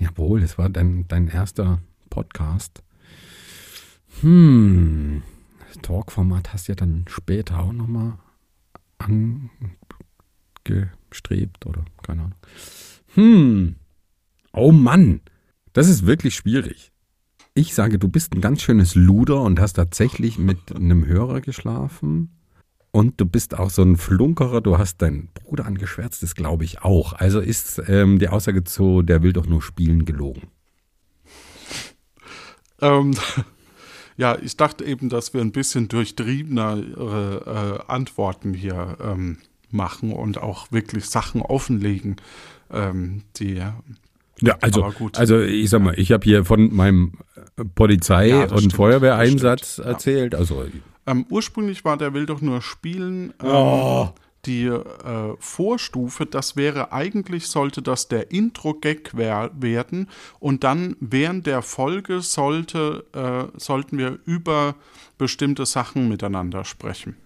[0.00, 2.82] Jawohl, das war dein, dein erster Podcast.
[4.20, 5.22] Hm,
[5.66, 8.14] das Talkformat hast du ja dann später auch nochmal
[10.64, 12.38] angestrebt oder keine Ahnung.
[13.14, 13.76] Hm,
[14.52, 15.20] oh Mann,
[15.72, 16.92] das ist wirklich schwierig.
[17.54, 22.37] Ich sage, du bist ein ganz schönes Luder und hast tatsächlich mit einem Hörer geschlafen.
[22.98, 26.82] Und du bist auch so ein Flunkerer, du hast deinen Bruder angeschwärzt, das glaube ich
[26.82, 27.12] auch.
[27.12, 30.48] Also ist ähm, die Aussage zu, der will doch nur spielen, gelogen.
[32.80, 33.14] Ähm,
[34.16, 39.38] ja, ich dachte eben, dass wir ein bisschen durchtriebenere äh, Antworten hier ähm,
[39.70, 42.16] machen und auch wirklich Sachen offenlegen,
[42.68, 43.62] ähm, die
[44.40, 47.12] Ja, also, also ich sag mal, ich habe hier von meinem
[47.56, 49.92] äh, Polizei- Ja, und stimmt, Feuerwehreinsatz das stimmt, ja.
[49.92, 50.34] erzählt.
[50.34, 50.64] Also
[51.06, 53.32] Ähm, ursprünglich war der will doch nur spielen.
[53.42, 54.08] Ähm, Oh.
[54.46, 54.78] Die äh,
[55.40, 62.20] Vorstufe, das wäre eigentlich, sollte das der Intro-Gag wer- werden und dann während der Folge
[62.22, 64.76] sollte, äh, sollten wir über
[65.18, 67.16] bestimmte Sachen miteinander sprechen.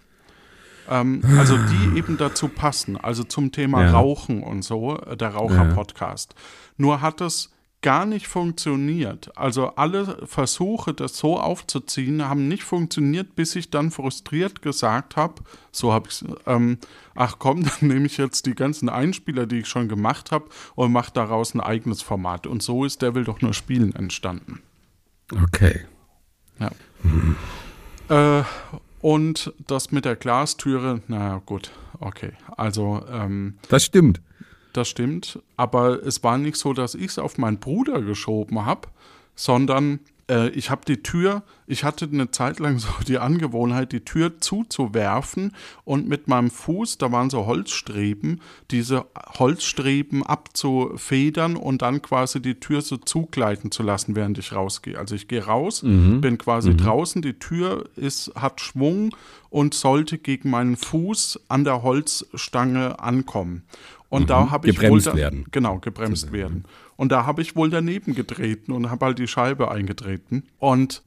[0.89, 3.91] Ähm, also die eben dazu passen, also zum Thema Ja.
[3.91, 6.35] Rauchen und so, äh, der Raucher-Podcast.
[6.77, 9.37] Nur hat es gar nicht funktioniert.
[9.37, 15.43] Also alle Versuche, das so aufzuziehen, haben nicht funktioniert, bis ich dann frustriert gesagt habe,
[15.71, 16.77] so habe ich ähm,
[17.13, 20.91] ach komm, dann nehme ich jetzt die ganzen Einspieler, die ich schon gemacht habe, und
[20.91, 22.47] mache daraus ein eigenes Format.
[22.47, 24.61] Und so ist Der will doch nur spielen entstanden.
[25.31, 25.81] okay.
[26.59, 26.71] Ja.
[28.39, 28.43] Äh,
[29.03, 32.31] und das mit der Glastüre, naja, gut, okay.
[32.55, 34.21] Also, ähm, Das stimmt.
[34.71, 35.39] das stimmt.
[35.57, 38.87] Aber es war nicht so, dass ich es auf meinen Bruder geschoben habe,
[39.35, 44.01] sondern äh, ich habe die Tür, ich hatte eine Zeit lang so die Angewohnheit, die
[44.01, 49.05] Tür zuzuwerfen und mit meinem Fuß, da waren so Holzstreben, diese
[49.37, 54.97] Holzstreben abzufedern und dann quasi die Tür so zugleiten zu lassen, während ich rausgehe.
[54.97, 55.81] Also ich gehe raus,
[56.21, 59.15] bin quasi draußen, die Tür ist, hat Schwung
[59.49, 63.63] und sollte gegen meinen Fuß an der Holzstange ankommen.
[64.09, 65.45] Und da habe ich Gebremst wohl werden.
[65.51, 66.65] Genau, gebremst werden.
[67.03, 70.43] Und da habe ich wohl daneben getreten und habe halt die Scheibe eingetreten.
[70.57, 71.03] Und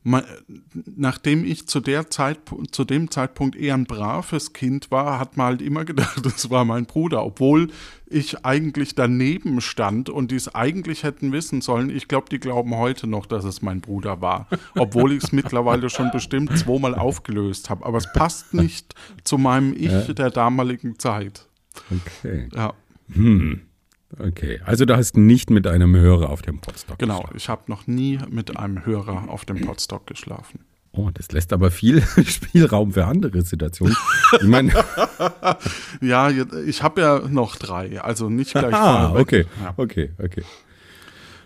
[0.94, 2.38] nachdem ich zu der Zeit,
[2.70, 6.66] zu dem Zeitpunkt eher ein braves Kind war, hat man halt immer gedacht, das war
[6.66, 7.68] mein Bruder, obwohl
[8.04, 11.88] ich eigentlich daneben stand und die es eigentlich hätten wissen sollen.
[11.88, 15.88] Ich glaube, die glauben heute noch, dass es mein Bruder war, obwohl ich es mittlerweile
[15.88, 17.86] schon bestimmt zweimal aufgelöst habe.
[17.86, 21.48] Aber es passt nicht zu meinem Ich der damaligen Zeit.
[21.90, 22.50] Okay.
[22.54, 22.74] Ja.
[24.18, 24.60] Okay.
[24.64, 27.36] Also du hast nicht mit einem Hörer auf dem Potsdok Genau, geschlafen.
[27.36, 30.60] ich habe noch nie mit einem Hörer auf dem Potstock geschlafen.
[30.92, 33.96] Oh, das lässt aber viel Spielraum für andere Situationen.
[34.40, 34.72] Ich meine,
[36.00, 39.74] Ja, ich habe ja noch drei, also nicht gleich ah, okay, Ja.
[39.76, 40.42] okay, okay.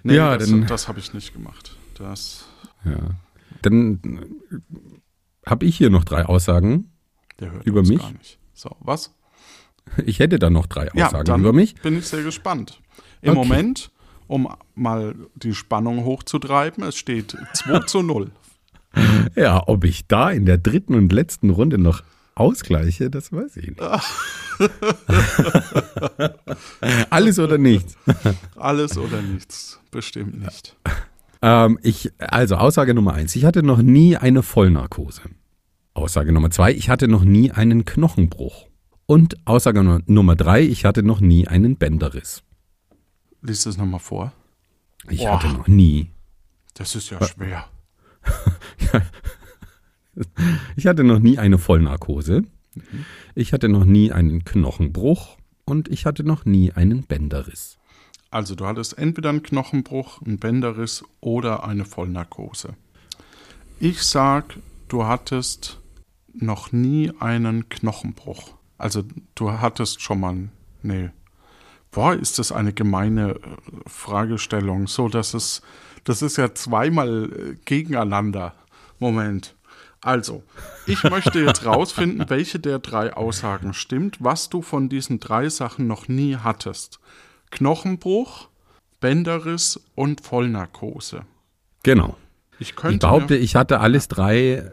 [0.03, 1.77] Nee, Ja, das, dann- das habe ich nicht gemacht.
[1.99, 2.45] Das,
[2.85, 2.97] Ja.
[3.63, 4.01] Dann
[5.45, 6.93] habe ich hier noch drei Aussagen.
[7.65, 8.01] Über mich?
[8.55, 9.15] So, was?
[10.07, 11.75] Ich hätte da noch drei Ja, Aussagen dann über mich.
[11.77, 12.81] bin ich sehr gespannt.
[13.23, 13.49] Im Okay.
[13.49, 13.91] Moment,
[14.29, 18.31] um mal die Spannung hochzutreiben, es steht 2 zu 0.
[19.37, 22.03] Ja, ob ich da in der dritten und letzten Runde noch
[22.35, 23.81] ausgleiche, das weiß ich nicht.
[27.11, 27.97] Alles oder nichts.
[28.57, 29.81] Alles oder nichts.
[29.91, 30.77] Bestimmt nicht.
[31.43, 35.23] Ähm, ich, also Aussage Nummer eins, ich hatte noch nie eine Vollnarkose.
[35.95, 38.67] Aussage Nummer zwei, ich hatte noch nie einen Knochenbruch.
[39.11, 42.45] Und Aussage Nu- Nummer drei, ich hatte noch nie einen Bänderriss.
[43.43, 44.33] Lies es nochmal vor.
[45.09, 45.33] Ich Boah.
[45.43, 46.11] hatte noch nie.
[46.75, 47.65] Das ist ja schwer.
[50.77, 52.45] Ich hatte noch nie eine Vollnarkose.
[53.35, 55.37] Ich hatte noch nie einen Knochenbruch.
[55.65, 57.79] Und ich hatte noch nie einen Bänderriss.
[58.31, 62.75] Also du hattest entweder einen Knochenbruch, einen Bänderriss oder eine Vollnarkose.
[63.81, 64.57] Ich sag,
[64.89, 65.81] du hattest
[66.33, 68.60] noch nie einen Knochenbruch.
[68.81, 70.49] Also du hattest schon mal,
[70.83, 71.11] nee.
[71.91, 73.39] Boah, ist das eine gemeine äh,
[73.87, 75.61] Fragestellung, so dass es,
[76.05, 78.55] das ist ja zweimal äh, gegeneinander.
[78.99, 79.57] Moment.
[80.01, 80.43] Also,
[80.87, 85.87] ich möchte jetzt rausfinden, welche der drei Aussagen stimmt, was du von diesen drei Sachen
[85.87, 87.01] noch nie hattest.
[87.51, 88.49] Knochenbruch,
[89.01, 91.23] Bänderriss und Vollnarkose.
[91.83, 92.17] Genau.
[92.59, 94.71] Ich könnte Ich behaupte, ich hatte alles drei,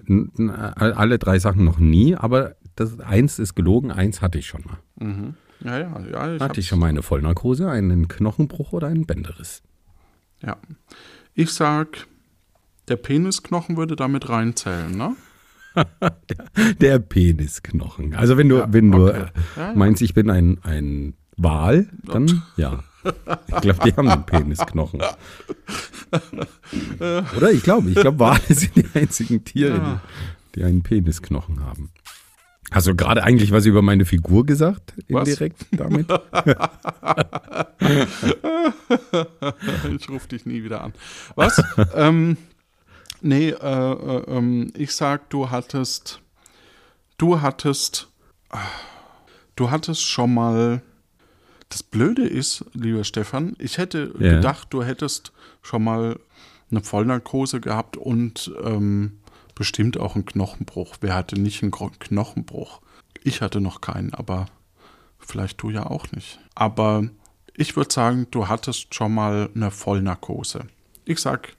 [0.79, 5.33] alle drei Sachen noch nie, aber das eins ist gelogen, eins hatte ich schon mal.
[5.63, 9.61] ja, ja, ja, ich, Hatte ich schon mal eine Vollnarkose, einen Knochenbruch oder einen Bänderriss?
[10.41, 10.55] ja.
[11.39, 12.07] Ich sag,
[12.87, 15.15] der Penisknochen würde damit reinzählen, ne?
[16.79, 18.15] Der Penisknochen.
[18.15, 19.17] Also wenn du, wenn du okay.
[19.21, 19.25] äh,
[19.59, 19.73] Ja, ja.
[19.75, 22.83] meinst, ich bin ein, ein Wal, dann ja.
[23.47, 25.01] Ich glaube, die haben einen Penisknochen.
[26.99, 27.51] Oder?
[27.51, 30.01] Ich glaube, ich glaube, Wale sind die einzigen Tiere, Ja.
[30.55, 31.91] die, die einen Penisknochen haben.
[32.71, 34.93] Hast du gerade eigentlich was über meine Figur gesagt?
[35.10, 35.30] Was?
[35.30, 36.08] Indirekt damit?
[39.95, 40.93] ich rufe dich nie wieder an.
[41.36, 41.62] Was?
[41.95, 42.36] ähm,
[43.21, 46.21] nee, äh, äh, ähm, ich sag, du hattest,
[47.17, 48.10] du hattest,
[49.56, 50.82] du hattest schon mal,
[51.69, 54.36] das Blöde ist, lieber Stefan, ich hätte Ja.
[54.36, 56.19] gedacht, du hättest schon mal
[56.69, 59.19] eine Vollnarkose gehabt und ähm,
[59.57, 60.97] bestimmt auch einen Knochenbruch.
[61.01, 62.81] Wer hatte nicht einen Knochenbruch?
[63.23, 64.47] Ich hatte noch keinen, aber
[65.17, 66.39] vielleicht du ja auch nicht.
[66.55, 67.09] Aber
[67.55, 70.67] ich würde sagen, du hattest schon mal eine Vollnarkose.
[71.05, 71.55] Ich sag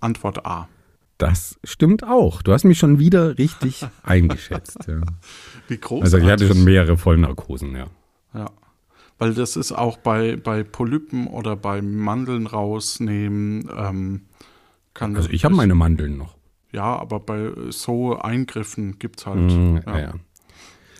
[0.00, 0.68] Antwort A.
[1.18, 2.42] Das stimmt auch.
[2.42, 4.78] Du hast mich schon wieder richtig eingeschätzt.
[4.86, 5.02] Ja.
[5.68, 6.02] Wie groß?
[6.02, 7.86] Also ich hatte schon mehrere Vollnarkosen, ja.
[8.34, 8.50] Ja.
[9.18, 13.68] Weil das ist auch bei, bei Polypen oder bei Mandeln rausnehmen.
[13.76, 14.22] Ähm,
[14.94, 16.39] kann Also ich habe meine Mandeln noch.
[16.72, 19.50] Ja, aber bei so Eingriffen gibt es halt.
[19.50, 19.98] Mm, ja, ja.
[19.98, 20.14] ja.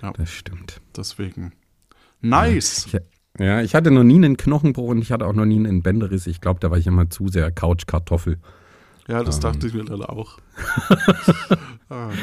[0.02, 0.12] Ja.
[0.12, 0.80] Das stimmt.
[0.96, 1.52] Deswegen.
[2.20, 2.87] Nice.
[2.87, 3.00] Ich,
[3.38, 6.26] ja, ich hatte noch nie einen Knochenbruch und ich hatte auch noch nie einen Bänderriss.
[6.26, 8.38] Ich glaube, da war ich immer zu sehr Couchkartoffel.
[9.08, 9.42] Ja, das Ähm.
[9.42, 10.38] dachte ich mir dann auch.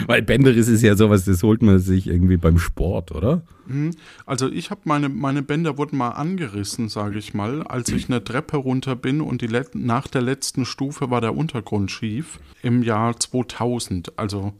[0.08, 3.42] Weil Bänderriss ist ja sowas, das holt man sich irgendwie beim Sport, oder?
[3.68, 3.92] Mhm.
[4.26, 8.24] Also ich habe meine, meine Bänder wurden mal angerissen, sage ich mal, als ich eine
[8.24, 13.20] Treppe runter bin und die nach der letzten Stufe war der Untergrund schief im Jahr
[13.20, 14.18] 2000.
[14.18, 14.54] Also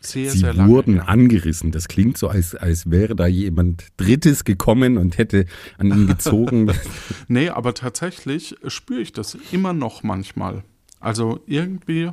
[0.00, 0.70] sehr, Sie sehr lange.
[0.70, 1.70] wurden angerissen.
[1.72, 5.44] Das klingt so, als, als wäre da jemand Drittes gekommen und hätte
[5.76, 6.70] an ihn gezogen.
[7.28, 10.62] Nee, aber tatsächlich spüre ich das immer noch manchmal.
[11.00, 12.10] Also irgendwie,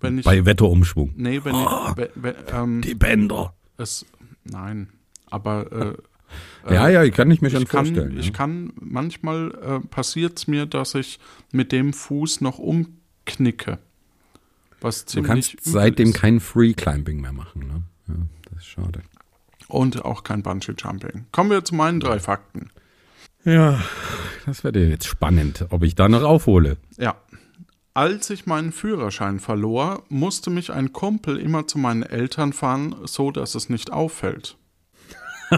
[0.00, 0.24] wenn ich.
[0.24, 1.12] Bei Wetterumschwung.
[1.16, 1.96] nee, wenn Oh, ich.
[1.96, 3.54] we- we- ähm, Die Bänder.
[3.76, 4.06] es,
[4.44, 4.88] nein,
[5.26, 5.96] aber.
[6.66, 8.18] Äh, Ja, ja, ich kann ich mir schon kann, vorstellen.
[8.18, 8.32] ich ja.
[8.32, 11.18] kann, manchmal äh, passiert es mir, dass ich
[11.52, 13.78] mit dem Fuß noch umknicke.
[14.80, 16.14] Was Du ziemlich kannst übel seitdem ist.
[16.16, 17.66] kein Free Climbing mehr machen.
[17.66, 17.82] Ne?
[18.08, 18.14] Ja,
[18.50, 19.00] das ist schade.
[19.68, 21.26] Und auch kein Bungee Jumping.
[21.32, 22.70] Kommen wir zu meinen drei Fakten.
[23.44, 23.82] Ja,
[24.46, 26.76] das wäre jetzt spannend, ob ich da noch aufhole.
[26.98, 27.16] Ja.
[27.98, 33.32] Als ich meinen Führerschein verlor, musste mich ein Kumpel immer zu meinen Eltern fahren, so
[33.32, 34.56] dass es nicht auffällt.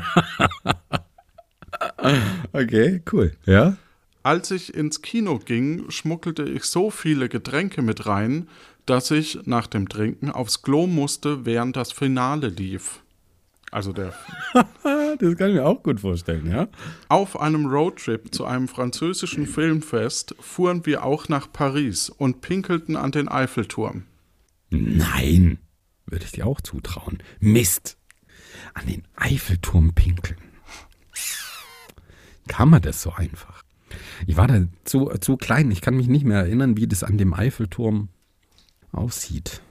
[2.53, 3.36] Okay, cool.
[3.47, 3.76] Ja?
[4.22, 8.49] Als ich ins Kino ging, schmuggelte ich so viele Getränke mit rein,
[8.86, 13.03] dass ich nach dem Trinken aufs Klo musste, während das Finale lief.
[13.70, 14.12] Also der
[14.82, 16.68] Das kann ich mir auch gut vorstellen, ja?
[17.08, 23.12] Auf einem Roadtrip zu einem französischen Filmfest fuhren wir auch nach Paris und pinkelten an
[23.12, 24.04] den Eiffelturm.
[24.70, 25.58] Nein,
[26.06, 27.22] würde ich dir auch zutrauen.
[27.38, 27.96] Mist.
[28.74, 30.38] An den Eiffelturm pinkeln.
[32.48, 33.62] Kann man das so einfach?
[34.26, 35.70] Ich war da zu, zu klein.
[35.70, 38.08] Ich kann mich nicht mehr erinnern, wie das an dem Eiffelturm
[38.92, 39.62] aussieht.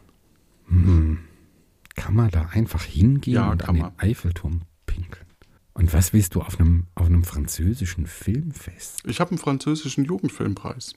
[2.10, 3.92] Kann man da einfach hingehen Ja, und an den man.
[3.98, 5.28] Eiffelturm pinkeln?
[5.74, 9.04] Und was willst du auf einem, auf einem französischen Filmfest?
[9.06, 10.96] Ich habe einen französischen Jugendfilmpreis.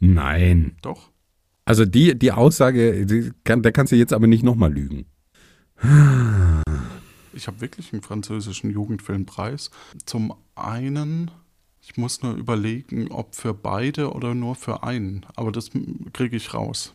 [0.00, 0.74] Nein.
[0.82, 1.12] Doch.
[1.64, 5.06] Also die, die Aussage, die kann, da kannst du jetzt aber nicht nochmal lügen.
[7.32, 9.70] Ich habe wirklich einen französischen Jugendfilmpreis.
[10.04, 11.30] Zum einen,
[11.80, 15.24] ich muss nur überlegen, ob für beide oder nur für einen.
[15.36, 15.70] Aber das
[16.12, 16.92] kriege ich raus.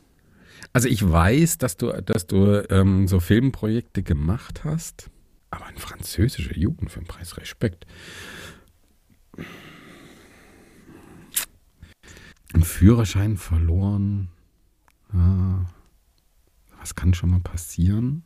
[0.74, 5.10] Also ich weiß, dass du, dass du ähm, so Filmprojekte gemacht hast,
[5.50, 7.86] aber ein französischer Jugendfilmpreis, Respekt.
[12.54, 14.30] Einen Führerschein verloren.
[15.14, 15.66] Ja.
[16.80, 18.24] Was kann schon mal passieren?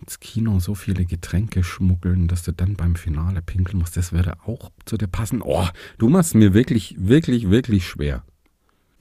[0.00, 3.96] Ins Kino so viele Getränke schmuggeln, dass du dann beim Finale pinkeln musst.
[3.96, 5.40] Das würde auch zu dir passen.
[5.42, 5.66] Oh,
[5.98, 8.24] du machst mir wirklich, wirklich, wirklich schwer.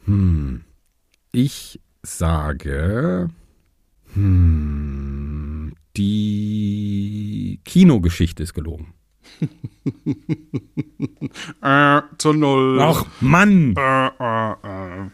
[0.05, 0.63] Hm.
[1.31, 3.29] Ich sage,
[4.13, 8.93] hm, die Kinogeschichte ist gelogen.
[11.61, 12.79] Äh, zu null.
[12.81, 13.75] Ach, Mann!
[13.77, 14.51] Äh, äh,
[15.03, 15.09] äh.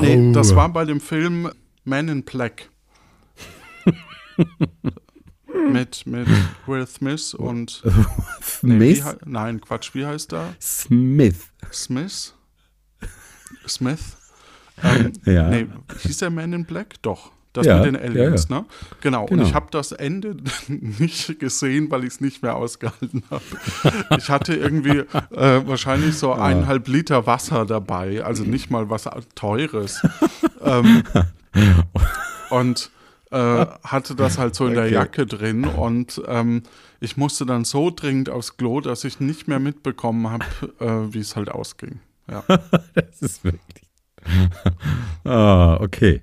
[0.00, 1.50] Nee, das war bei dem Film
[1.84, 2.68] Man in Black.
[5.72, 6.28] mit, mit
[6.66, 7.82] Will Smith und.
[8.62, 9.04] Nee, Smith?
[9.04, 10.54] hei- nein, Quatsch, wie heißt er?
[10.60, 11.48] Smith.
[11.72, 12.34] Smith?
[13.66, 14.16] Smith?
[14.82, 15.48] Ähm, Ja.
[15.48, 15.66] Nee,
[16.02, 16.94] hieß der Man in Black?
[17.02, 17.32] Doch.
[17.52, 18.64] Das Ja, mit den Aliens, ne?
[19.00, 19.26] Genau.
[19.26, 19.42] Genau.
[19.42, 20.36] Und ich habe das Ende
[20.68, 23.42] nicht gesehen, weil ich es nicht mehr ausgehalten habe.
[24.18, 30.00] Ich hatte irgendwie äh, wahrscheinlich so eineinhalb Liter Wasser dabei, also nicht mal was Teures.
[30.62, 31.02] ähm,
[32.50, 32.90] und
[33.32, 34.94] äh, hatte das halt so in der Okay.
[34.94, 36.62] Jacke drin und ähm,
[37.00, 40.44] ich musste dann so dringend aufs Klo, dass ich nicht mehr mitbekommen habe,
[40.80, 41.98] äh, wie es halt ausging.
[42.30, 42.44] Ja.
[42.94, 43.79] Das ist wirklich.
[45.24, 46.22] ah, okay.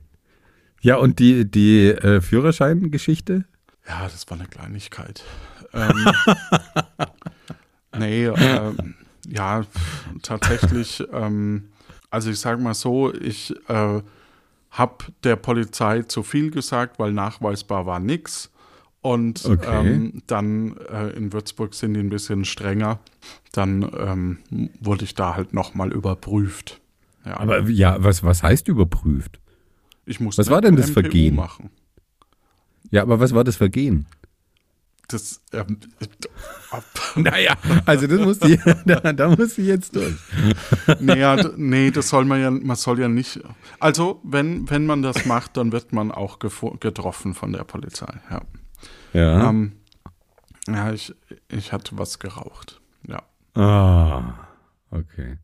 [0.81, 3.45] Ja, und die, die äh, Führerscheingeschichte?
[3.87, 5.23] Ja, das war eine Kleinigkeit.
[5.73, 6.05] Ähm,
[7.97, 8.95] nee, ähm,
[9.27, 9.65] ja,
[10.21, 11.69] tatsächlich, ähm,
[12.09, 14.01] also ich sage mal so, ich äh,
[14.71, 18.51] habe der Polizei zu viel gesagt, weil nachweisbar war nichts.
[19.01, 19.65] Und Okay.
[19.65, 22.99] ähm, dann äh, in Würzburg sind die ein bisschen strenger.
[23.53, 26.81] Dann ähm, wurde ich da halt nochmal überprüft.
[27.27, 29.39] Ja, Aber ja, was, was heißt überprüft?
[30.05, 31.35] ich musste was war denn das MPU Vergehen?
[31.35, 31.69] machen.
[32.91, 34.05] Ja, aber was war das Vergehen?
[35.09, 35.79] Das, ähm,
[37.15, 37.55] Naja,
[37.85, 40.15] also das muss die, da, da muss ich jetzt durch.
[40.99, 43.39] nee, ja, d- nee, das soll man ja, man soll ja nicht.
[43.79, 48.13] Also, wenn, wenn man das macht, dann wird man auch getroffen von der Polizei.
[48.29, 48.41] Ja,
[49.13, 49.49] Ja.
[49.49, 49.73] ähm,
[50.67, 51.13] ja ich,
[51.49, 52.81] ich hatte was geraucht.
[53.07, 53.23] Ja.
[53.61, 54.33] ah,
[54.91, 55.37] okay.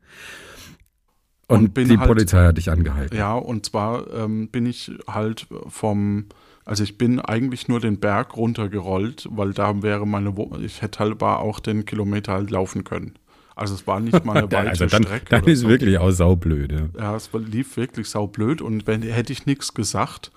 [1.54, 3.16] Und, die halt- Polizei hat dich angehalten.
[3.18, 6.26] Ja, und zwar ähm, bin ich halt vom,
[6.66, 11.00] also ich bin eigentlich nur den Berg runtergerollt, weil da wäre meine, Wo ich hätte
[11.00, 13.14] halt auch den Kilometer halt laufen können.
[13.56, 15.26] Also es war nicht mal eine Da- weite also dann, Strecke.
[15.30, 15.68] dann ist so.
[15.70, 16.72] wirklich auch saublöd.
[16.72, 16.90] Ja.
[16.98, 20.32] Ja, es lief wirklich saublöd und wenn hätte ich nichts gesagt,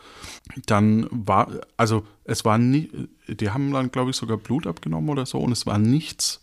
[0.67, 1.49] dann war,
[1.79, 2.91] also es war nie,
[3.29, 6.41] die haben dann glaube ich sogar Blut abgenommen oder so und es war nichts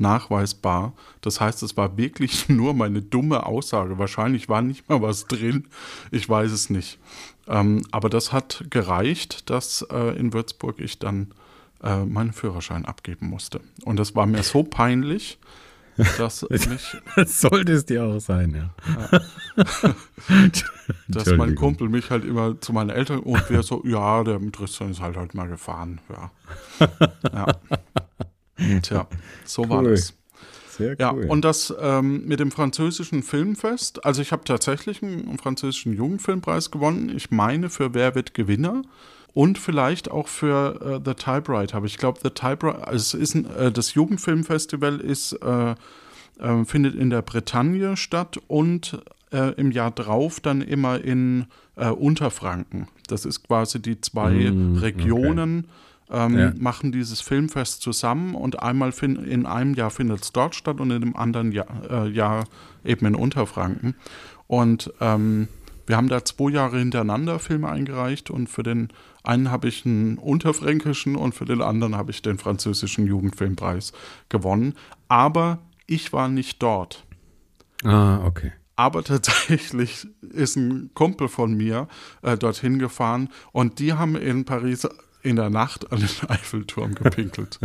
[0.00, 0.94] nachweisbar.
[1.20, 3.98] Das heißt, es war wirklich nur meine dumme Aussage.
[3.98, 5.66] Wahrscheinlich war nicht mal was drin.
[6.10, 6.98] Ich weiß es nicht.
[7.46, 11.32] Ähm, aber das hat gereicht, dass äh, in Würzburg ich dann
[11.82, 13.60] äh, meinen Führerschein abgeben musste.
[13.84, 15.38] Und das war mir so peinlich,
[16.18, 19.20] dass mich, Das sollte es dir auch sein, ja.
[21.08, 21.54] dass mein.
[21.54, 25.16] Kumpel mich halt immer zu meinen Eltern und wir so, ja, der Tristan ist halt
[25.16, 26.30] halt mal gefahren, ja.
[27.32, 27.46] ja.
[28.82, 29.06] Tja,
[29.44, 29.90] so war Cool.
[29.90, 30.14] das.
[30.70, 35.92] Sehr Ja, und das ähm, mit dem französischen Filmfest, also ich habe tatsächlich einen französischen
[35.92, 37.12] Jugendfilmpreis gewonnen.
[37.14, 38.82] Ich meine für Wer wird Gewinner
[39.34, 41.76] und vielleicht auch für äh, The Typewriter.
[41.76, 45.74] Aber ich glaube, The Typewriter, also es ist ein, äh, das Jugendfilmfestival ist, äh,
[46.38, 49.02] äh, findet in der Bretagne statt und
[49.32, 51.46] äh, im Jahr drauf dann immer in
[51.76, 52.88] äh, Unterfranken.
[53.06, 54.86] Das ist quasi die zwei Mm, okay.
[56.12, 56.52] Ähm, Ja.
[56.58, 61.00] machen dieses Filmfest zusammen und einmal in einem Jahr findet es dort statt und in
[61.00, 62.46] dem anderen Jahr, äh, Jahr
[62.84, 63.94] eben in Unterfranken.
[64.48, 65.46] Und ähm,
[65.86, 68.88] wir haben da zwei Jahre hintereinander Filme eingereicht und für den
[69.22, 73.92] einen habe ich einen unterfränkischen und für den anderen habe ich den französischen Jugendfilmpreis
[74.28, 74.74] gewonnen.
[75.08, 77.04] Aber ich war nicht dort.
[77.84, 78.52] Ah, okay.
[78.76, 81.86] Aber tatsächlich ist ein Kumpel von mir
[82.22, 84.88] äh, dorthin gefahren und die haben in Paris
[85.22, 87.58] in der Nacht an den Eiffelturm gepinkelt.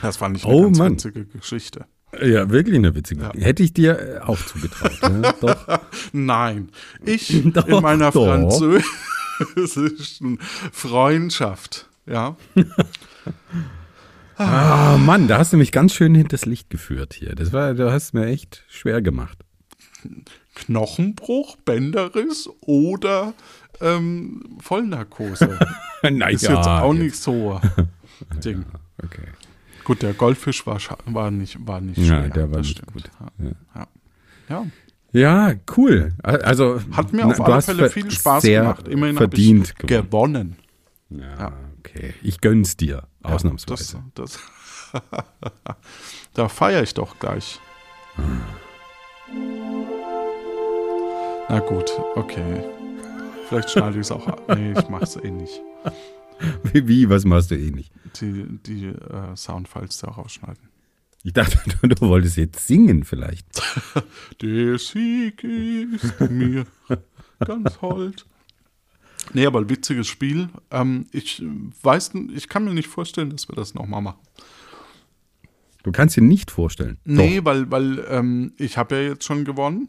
[0.00, 0.92] Das fand ich eine Oh, ganz Mann.
[0.92, 1.86] witzige Geschichte.
[2.22, 3.22] Ja, wirklich eine witzige.
[3.22, 3.32] Ja.
[3.34, 5.02] Hätte ich dir äh, auch zugetraut.
[5.10, 5.34] ne?
[5.40, 5.80] Doch.
[6.12, 6.68] Nein,
[7.04, 8.26] ich Doch, in meiner doch.
[8.26, 10.38] französischen
[10.72, 12.36] Freundschaft, ja,
[14.36, 17.34] Ah, Mann, da hast du mich ganz schön hinters Licht geführt hier.
[17.34, 19.38] Das war, du hast mir echt schwer gemacht.
[20.54, 23.34] Knochenbruch, Bänderriss oder
[23.82, 25.58] ähm, Vollnarkose.
[26.02, 27.60] naja, Ist jetzt auch nicht so
[28.44, 28.64] Ding.
[29.02, 29.26] Okay.
[29.84, 32.28] Gut, der Goldfisch war, war nicht, war nicht Ja, schwer.
[32.30, 32.92] der war nicht stimmt.
[32.92, 33.10] gut.
[33.40, 33.50] Ja.
[33.74, 33.86] Ja.
[34.48, 34.66] Ja.
[35.14, 36.14] Ja, cool.
[36.22, 38.88] Also Hat mir na, auf alle Fälle viel Spaß gemacht.
[38.88, 40.56] Immerhin verdient gewonnen.
[41.10, 41.52] Ja, Ja.
[41.80, 42.14] okay.
[42.22, 44.02] Ich gönn's dir, Ja, ausnahmsweise.
[44.14, 44.38] Das,
[44.92, 45.02] das
[46.34, 47.60] da feiere ich doch gleich.
[51.48, 52.62] Na gut, okay.
[53.52, 54.56] Vielleicht schneide ich es auch ab.
[54.56, 55.60] Nee, ich mache es eh nicht.
[56.72, 57.92] Wie, wie, was machst du eh nicht?
[58.20, 60.70] Die, die äh, Soundfiles da rausschneiden.
[61.22, 63.46] Ich dachte, du, du wolltest jetzt singen vielleicht.
[64.40, 66.66] Der Sieg ist mir
[67.38, 68.26] ganz hold.
[69.34, 70.48] Nee, aber ein witziges Spiel.
[70.70, 71.42] Ähm, ich
[71.82, 74.18] weiß, ich kann mir nicht vorstellen, dass wir das nochmal machen.
[75.82, 76.98] Du kannst dir nicht vorstellen.
[77.04, 79.88] Nee, weil, weil ähm, ich habe ja jetzt schon gewonnen.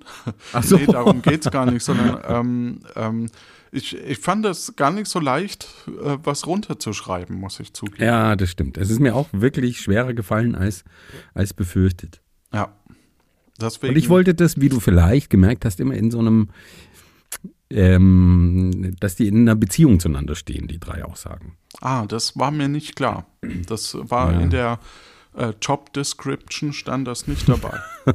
[0.53, 0.77] Ach so.
[0.77, 3.29] Nee, darum geht es gar nicht, sondern ähm, ähm,
[3.71, 8.03] ich, ich fand es gar nicht so leicht, äh, was runterzuschreiben, muss ich zugeben.
[8.03, 8.77] Ja, das stimmt.
[8.77, 10.83] Es ist mir auch wirklich schwerer gefallen als,
[11.33, 12.21] als befürchtet.
[12.53, 12.73] Ja.
[13.61, 16.49] Deswegen, Und ich wollte das, wie du vielleicht gemerkt hast, immer in so einem,
[17.69, 21.57] ähm, dass die in einer Beziehung zueinander stehen, die drei Aussagen.
[21.81, 23.25] Ah, das war mir nicht klar.
[23.67, 24.39] Das war Ja.
[24.41, 24.79] in der
[25.35, 27.79] äh, Job Description stand das nicht dabei.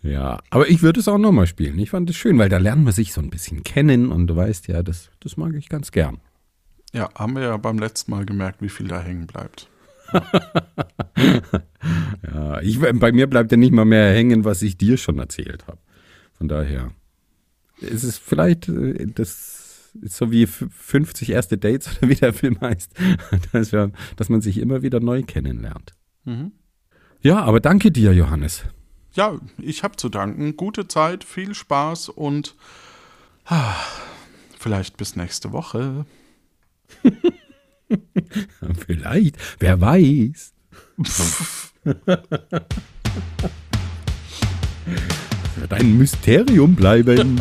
[0.00, 1.78] Ja, aber ich würde es auch nochmal spielen.
[1.80, 4.36] Ich fand es schön, weil da lernen wir sich so ein bisschen kennen und du
[4.36, 6.18] weißt ja, das, das mag ich ganz gern.
[6.92, 9.68] ja, haben wir ja beim letzten Mal gemerkt, wie viel da hängen bleibt.
[12.32, 15.66] Ja, ich, bei mir bleibt ja nicht mal mehr hängen, was ich dir schon erzählt
[15.66, 15.78] habe.
[16.36, 16.90] Von daher
[17.80, 19.57] ist es vielleicht, äh, das
[20.02, 22.92] so wie f- 50 erste Dates oder wie der Film heißt,
[23.52, 25.94] dass, wir, dass man sich immer wieder neu kennenlernt.
[26.24, 26.52] Mhm.
[27.20, 28.62] Ja, aber danke dir, Johannes.
[29.14, 30.56] Ja, ich habe zu danken.
[30.56, 32.54] Gute Zeit, viel Spaß und
[33.46, 33.74] ah,
[34.58, 36.06] vielleicht bis nächste Woche.
[38.86, 40.52] Vielleicht, wer weiß.
[45.56, 47.40] Wird ein Mysterium bleiben.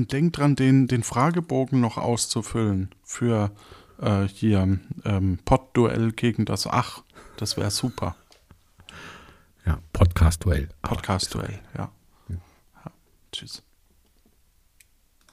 [0.00, 3.50] Und denk dran, den, den Fragebogen noch auszufüllen für
[4.00, 7.02] äh, hier ähm, Pod-Duell gegen das Ach.
[7.36, 8.16] Das wäre super.
[9.66, 10.70] Ja, Podcast-Duell.
[10.80, 11.92] Podcast-Duell, ja.
[12.30, 12.36] ja.
[13.30, 13.62] Tschüss.